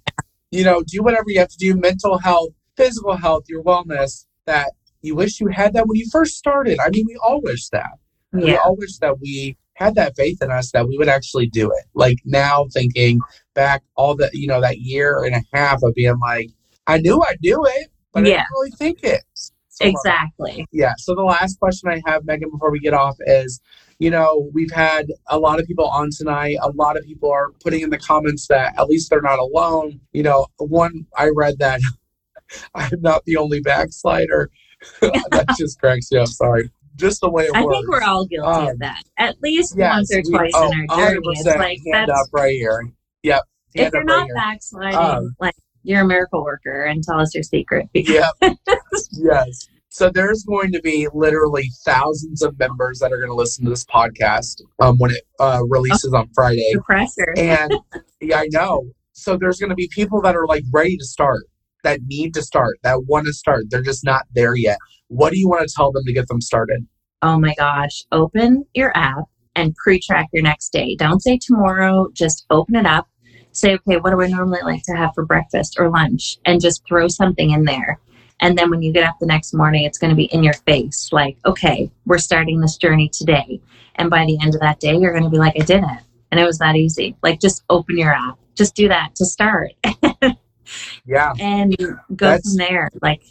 you 0.50 0.64
know, 0.64 0.82
do 0.86 1.02
whatever 1.02 1.24
you 1.28 1.38
have 1.40 1.48
to 1.48 1.58
do. 1.58 1.76
Mental 1.76 2.18
health 2.18 2.50
physical 2.76 3.16
health, 3.16 3.44
your 3.48 3.62
wellness 3.62 4.26
that 4.46 4.72
you 5.02 5.14
wish 5.14 5.40
you 5.40 5.48
had 5.48 5.74
that 5.74 5.86
when 5.86 5.96
you 5.96 6.06
first 6.10 6.36
started. 6.36 6.78
I 6.84 6.90
mean, 6.90 7.04
we 7.06 7.16
all 7.22 7.40
wish 7.42 7.68
that. 7.70 7.90
Yeah. 8.32 8.44
We 8.44 8.56
all 8.56 8.76
wish 8.76 8.98
that 8.98 9.20
we 9.20 9.56
had 9.74 9.94
that 9.96 10.16
faith 10.16 10.42
in 10.42 10.50
us 10.50 10.70
that 10.72 10.86
we 10.86 10.96
would 10.98 11.08
actually 11.08 11.48
do 11.48 11.66
it. 11.70 11.84
Like 11.94 12.18
now 12.24 12.66
thinking 12.72 13.20
back 13.54 13.82
all 13.96 14.14
the, 14.14 14.30
you 14.32 14.46
know, 14.46 14.60
that 14.60 14.78
year 14.78 15.22
and 15.24 15.34
a 15.34 15.42
half 15.52 15.82
of 15.82 15.94
being 15.94 16.18
like, 16.20 16.50
I 16.86 16.98
knew 16.98 17.22
I'd 17.22 17.40
do 17.42 17.64
it, 17.64 17.88
but 18.12 18.24
yeah. 18.24 18.34
I 18.34 18.36
didn't 18.36 18.46
really 18.52 18.70
think 18.78 19.04
it. 19.04 19.22
Exactly. 19.82 20.66
Yeah. 20.72 20.92
So 20.98 21.14
the 21.14 21.22
last 21.22 21.58
question 21.58 21.90
I 21.90 22.00
have, 22.06 22.24
Meagan, 22.24 22.50
before 22.50 22.70
we 22.70 22.78
get 22.80 22.94
off 22.94 23.16
is, 23.20 23.60
you 23.98 24.10
know, 24.10 24.50
we've 24.52 24.70
had 24.70 25.06
a 25.28 25.38
lot 25.38 25.60
of 25.60 25.66
people 25.66 25.86
on 25.86 26.10
tonight. 26.10 26.56
A 26.62 26.70
lot 26.70 26.96
of 26.96 27.04
people 27.04 27.30
are 27.30 27.50
putting 27.62 27.82
in 27.82 27.90
the 27.90 27.98
comments 27.98 28.46
that 28.48 28.74
at 28.78 28.88
least 28.88 29.10
they're 29.10 29.22
not 29.22 29.38
alone. 29.38 30.00
You 30.12 30.24
know, 30.24 30.46
one 30.58 31.06
I 31.16 31.30
read 31.34 31.58
that 31.58 31.80
I'm 32.74 33.00
not 33.00 33.24
the 33.24 33.36
only 33.36 33.60
backslider. 33.60 34.50
that 35.00 35.54
just 35.58 35.78
cracks 35.78 36.10
me 36.10 36.18
up. 36.18 36.28
Sorry 36.28 36.70
just 36.96 37.20
the 37.20 37.30
way 37.30 37.44
it 37.44 37.50
I 37.54 37.64
works. 37.64 37.74
I 37.74 37.78
think 37.78 37.90
we're 37.90 38.02
all 38.02 38.26
guilty 38.26 38.46
um, 38.46 38.68
of 38.68 38.78
that. 38.80 39.02
At 39.16 39.40
least 39.42 39.74
yes, 39.76 39.94
once 39.94 40.14
or 40.14 40.22
twice 40.22 40.52
oh, 40.54 40.70
in 40.72 40.86
our 40.90 41.14
journey. 41.14 41.20
It's 41.24 41.46
like 41.46 41.78
hand 41.92 42.08
that's, 42.08 42.20
up 42.20 42.26
right 42.32 42.52
here. 42.52 42.92
Yep. 43.22 43.42
If 43.74 43.92
you're 43.92 44.04
not 44.04 44.22
right 44.22 44.34
backsliding, 44.34 44.98
um, 44.98 45.34
like 45.40 45.54
you're 45.82 46.02
a 46.02 46.06
miracle 46.06 46.44
worker 46.44 46.84
and 46.84 47.02
tell 47.02 47.20
us 47.20 47.34
your 47.34 47.42
secret. 47.42 47.88
Yeah. 47.94 48.30
yes. 49.12 49.68
So 49.94 50.08
there's 50.08 50.42
going 50.44 50.72
to 50.72 50.80
be 50.80 51.06
literally 51.12 51.68
thousands 51.84 52.40
of 52.40 52.58
members 52.58 52.98
that 53.00 53.12
are 53.12 53.18
going 53.18 53.28
to 53.28 53.34
listen 53.34 53.62
to 53.66 53.70
this 53.70 53.84
podcast 53.84 54.62
um, 54.80 54.96
when 54.96 55.10
it 55.10 55.22
uh, 55.38 55.60
releases 55.68 56.12
oh, 56.14 56.20
on 56.20 56.30
Friday. 56.34 56.72
Pressure. 56.82 57.34
and 57.36 57.70
yeah, 58.22 58.38
I 58.38 58.48
know. 58.50 58.86
So 59.12 59.36
there's 59.36 59.58
going 59.58 59.68
to 59.68 59.76
be 59.76 59.90
people 59.92 60.22
that 60.22 60.34
are 60.34 60.46
like 60.46 60.64
ready 60.72 60.96
to 60.96 61.04
start, 61.04 61.44
that 61.84 62.00
need 62.06 62.32
to 62.32 62.42
start, 62.42 62.78
that 62.84 63.04
want 63.04 63.26
to 63.26 63.34
start. 63.34 63.66
They're 63.68 63.82
just 63.82 64.02
not 64.02 64.22
there 64.34 64.56
yet. 64.56 64.78
What 65.08 65.30
do 65.30 65.38
you 65.38 65.46
want 65.46 65.68
to 65.68 65.74
tell 65.76 65.92
them 65.92 66.04
to 66.06 66.12
get 66.14 66.26
them 66.26 66.40
started? 66.40 66.86
Oh 67.20 67.38
my 67.38 67.54
gosh, 67.58 68.02
open 68.12 68.64
your 68.72 68.96
app 68.96 69.24
and 69.56 69.76
pre 69.76 70.00
track 70.00 70.28
your 70.32 70.42
next 70.42 70.70
day. 70.70 70.96
Don't 70.96 71.20
say 71.20 71.36
tomorrow, 71.36 72.08
just 72.14 72.46
open 72.48 72.76
it 72.76 72.86
up. 72.86 73.08
Say, 73.50 73.74
okay, 73.74 73.98
what 73.98 74.12
do 74.12 74.22
I 74.22 74.28
normally 74.28 74.62
like 74.64 74.84
to 74.84 74.96
have 74.96 75.10
for 75.14 75.26
breakfast 75.26 75.76
or 75.78 75.90
lunch? 75.90 76.38
And 76.46 76.62
just 76.62 76.80
throw 76.88 77.08
something 77.08 77.50
in 77.50 77.66
there. 77.66 78.00
And 78.42 78.58
then 78.58 78.68
when 78.68 78.82
you 78.82 78.92
get 78.92 79.04
up 79.04 79.16
the 79.20 79.26
next 79.26 79.54
morning, 79.54 79.84
it's 79.84 79.98
going 79.98 80.10
to 80.10 80.16
be 80.16 80.24
in 80.24 80.42
your 80.42 80.52
face 80.52 81.08
like, 81.12 81.38
okay, 81.46 81.90
we're 82.04 82.18
starting 82.18 82.60
this 82.60 82.76
journey 82.76 83.08
today. 83.08 83.60
And 83.94 84.10
by 84.10 84.26
the 84.26 84.38
end 84.42 84.54
of 84.54 84.60
that 84.60 84.80
day, 84.80 84.96
you're 84.96 85.12
going 85.12 85.24
to 85.24 85.30
be 85.30 85.38
like, 85.38 85.54
I 85.56 85.64
did 85.64 85.82
it. 85.82 86.00
And 86.30 86.40
it 86.40 86.44
was 86.44 86.58
that 86.58 86.76
easy. 86.76 87.16
Like, 87.22 87.40
just 87.40 87.62
open 87.70 87.96
your 87.96 88.12
app. 88.12 88.38
Just 88.54 88.74
do 88.74 88.88
that 88.88 89.14
to 89.14 89.24
start. 89.24 89.72
yeah. 91.06 91.32
And 91.38 91.76
go 91.78 91.96
That's... 92.16 92.50
from 92.50 92.56
there. 92.58 92.90
Like, 93.00 93.22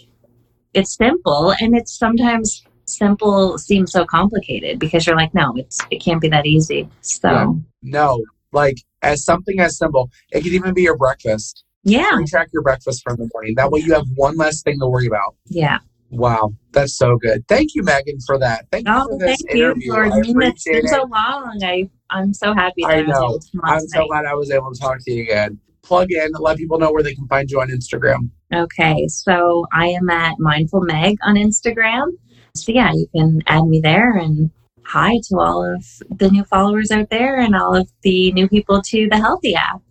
it's 0.73 0.95
simple 0.95 1.53
and 1.59 1.75
it's 1.75 1.97
sometimes 1.97 2.63
simple 2.85 3.57
seems 3.57 3.91
so 3.91 4.05
complicated 4.05 4.79
because 4.79 5.05
you're 5.05 5.15
like 5.15 5.33
no 5.33 5.53
it's 5.55 5.79
it 5.91 6.01
can't 6.01 6.21
be 6.21 6.27
that 6.27 6.45
easy 6.45 6.89
so 7.01 7.29
yeah. 7.29 7.47
no 7.83 8.23
like 8.51 8.77
as 9.01 9.23
something 9.23 9.59
as 9.59 9.77
simple 9.77 10.09
it 10.31 10.41
could 10.41 10.53
even 10.53 10.73
be 10.73 10.81
your 10.81 10.97
breakfast 10.97 11.63
yeah. 11.83 12.17
Track 12.27 12.49
your 12.53 12.61
breakfast 12.61 13.01
from 13.03 13.17
the 13.17 13.29
morning. 13.33 13.53
That 13.55 13.71
way 13.71 13.81
you 13.81 13.93
have 13.93 14.05
one 14.15 14.37
less 14.37 14.61
thing 14.61 14.79
to 14.79 14.87
worry 14.87 15.07
about. 15.07 15.35
Yeah. 15.47 15.79
Wow. 16.11 16.53
That's 16.71 16.97
so 16.97 17.17
good. 17.17 17.47
Thank 17.47 17.73
you 17.73 17.83
meagan 17.83 18.17
for 18.25 18.37
that. 18.37 18.65
Thank 18.71 18.87
you 18.87 18.93
oh, 18.93 19.07
for 19.07 19.17
this 19.17 19.41
thank 19.47 19.57
interview. 19.57 19.85
you 19.85 19.93
for 19.93 20.43
it's 20.43 20.63
been 20.63 20.87
so 20.87 21.03
long. 21.03 21.59
I 21.63 21.89
i'm 22.09 22.33
so 22.33 22.53
happy 22.53 22.83
i 22.85 23.01
know. 23.01 23.39
I 23.63 23.75
i'm 23.75 23.87
so 23.87 24.05
glad 24.07 24.25
i 24.25 24.33
was 24.33 24.51
able 24.51 24.73
to 24.73 24.79
talk 24.79 24.99
to 25.05 25.11
you 25.11 25.23
again. 25.23 25.59
Plug 25.81 26.11
in. 26.11 26.31
Let 26.33 26.57
people 26.57 26.77
know 26.77 26.91
where 26.91 27.01
they 27.03 27.15
can 27.15 27.27
find 27.27 27.49
you 27.49 27.61
on 27.61 27.69
instagram. 27.69 28.29
Okay, 28.53 29.07
so 29.07 29.65
I 29.71 29.87
am 29.87 30.09
at 30.09 30.35
Mindful 30.39 30.81
Meg 30.81 31.17
on 31.23 31.35
Instagram. 31.35 32.11
So 32.55 32.73
yeah, 32.73 32.91
you 32.93 33.07
can 33.15 33.41
add 33.47 33.63
me 33.63 33.79
there 33.81 34.17
and 34.17 34.51
hi 34.83 35.13
to 35.29 35.39
all 35.39 35.63
of 35.63 35.85
the 36.09 36.29
new 36.29 36.43
followers 36.43 36.91
out 36.91 37.09
there 37.09 37.39
and 37.39 37.55
all 37.55 37.75
of 37.75 37.89
the 38.03 38.33
new 38.33 38.49
people 38.49 38.81
to 38.81 39.07
the 39.09 39.15
Healthi 39.15 39.55
app. 39.55 39.81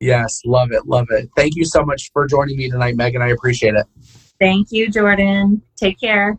Yes, 0.00 0.40
love 0.44 0.72
it, 0.72 0.86
love 0.86 1.06
it. 1.10 1.28
Thank 1.36 1.56
you 1.56 1.64
so 1.64 1.84
much 1.84 2.10
for 2.12 2.26
joining 2.26 2.56
me 2.56 2.70
tonight, 2.70 2.96
Meagan. 2.96 3.22
I 3.22 3.28
appreciate 3.28 3.74
it. 3.74 3.86
Thank 4.38 4.68
you, 4.70 4.90
Jordan. 4.90 5.62
Take 5.76 6.00
care. 6.00 6.38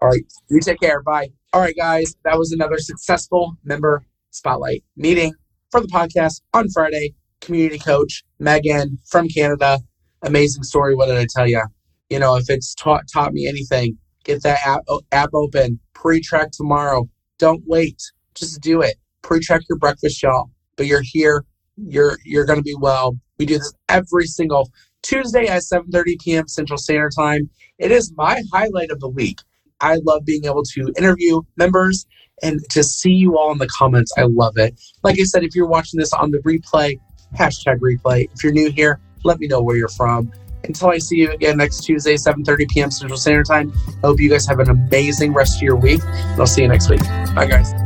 All 0.00 0.08
right, 0.08 0.22
you 0.48 0.60
take 0.60 0.80
care. 0.80 1.02
Bye. 1.02 1.28
All 1.52 1.60
right, 1.60 1.76
guys, 1.76 2.16
that 2.24 2.38
was 2.38 2.52
another 2.52 2.78
successful 2.78 3.56
member 3.64 4.04
spotlight 4.30 4.84
meeting 4.96 5.34
for 5.70 5.80
the 5.80 5.88
podcast 5.88 6.40
on 6.54 6.68
Friday. 6.70 7.14
Community 7.40 7.78
coach 7.78 8.22
Meagan 8.38 8.98
from 9.10 9.28
Canada 9.28 9.80
amazing 10.22 10.62
story. 10.62 10.94
What 10.94 11.06
did 11.06 11.18
I 11.18 11.26
tell 11.28 11.46
you? 11.46 11.62
You 12.10 12.18
know, 12.18 12.36
if 12.36 12.48
it's 12.48 12.74
taught 12.74 13.04
taught 13.12 13.32
me 13.32 13.46
anything, 13.46 13.96
get 14.24 14.42
that 14.42 14.60
app 14.64 14.82
app 15.12 15.30
open. 15.34 15.80
Pre-track 15.94 16.50
tomorrow. 16.52 17.08
Don't 17.38 17.62
wait. 17.66 18.00
Just 18.34 18.60
do 18.60 18.82
it. 18.82 18.96
Pre-track 19.22 19.62
your 19.68 19.78
breakfast, 19.78 20.22
y'all. 20.22 20.50
But 20.76 20.86
you're 20.86 21.02
here. 21.04 21.44
You're 21.84 22.18
you're 22.24 22.44
gonna 22.44 22.62
be 22.62 22.76
well. 22.78 23.16
We 23.38 23.46
do 23.46 23.58
this 23.58 23.72
every 23.88 24.26
single 24.26 24.70
Tuesday 25.02 25.46
at 25.46 25.62
7:30 25.62 26.20
p.m. 26.20 26.48
Central 26.48 26.78
Standard 26.78 27.12
Time. 27.16 27.48
It 27.78 27.90
is 27.90 28.12
my 28.16 28.42
highlight 28.52 28.90
of 28.90 29.00
the 29.00 29.08
week. 29.08 29.40
I 29.80 29.98
love 30.04 30.24
being 30.24 30.44
able 30.44 30.62
to 30.62 30.92
interview 30.96 31.42
members 31.56 32.06
and 32.42 32.60
to 32.70 32.82
see 32.82 33.10
you 33.10 33.36
all 33.36 33.50
in 33.52 33.58
the 33.58 33.68
comments. 33.68 34.12
I 34.16 34.22
love 34.22 34.56
it. 34.56 34.80
Like 35.02 35.18
I 35.18 35.24
said, 35.24 35.42
if 35.42 35.54
you're 35.54 35.66
watching 35.66 35.98
this 35.98 36.12
on 36.12 36.30
the 36.30 36.38
replay, 36.38 36.98
hashtag 37.36 37.78
replay. 37.78 38.28
If 38.32 38.44
you're 38.44 38.52
new 38.52 38.70
here, 38.70 39.00
let 39.24 39.38
me 39.38 39.48
know 39.48 39.62
where 39.62 39.76
you're 39.76 39.88
from. 39.88 40.32
Until 40.64 40.90
I 40.90 40.98
see 40.98 41.16
you 41.16 41.32
again 41.32 41.56
next 41.56 41.82
Tuesday, 41.82 42.14
7.30 42.14 42.68
p.m. 42.68 42.90
Central 42.90 43.18
Standard 43.18 43.46
Time, 43.46 43.72
I 44.04 44.06
hope 44.06 44.20
you 44.20 44.30
guys 44.30 44.46
have 44.46 44.60
an 44.60 44.70
amazing 44.70 45.32
rest 45.32 45.56
of 45.56 45.62
your 45.62 45.76
week. 45.76 46.00
And 46.04 46.40
I'll 46.40 46.46
see 46.46 46.62
you 46.62 46.68
next 46.68 46.88
week. 46.88 47.02
Bye, 47.34 47.46
guys. 47.46 47.81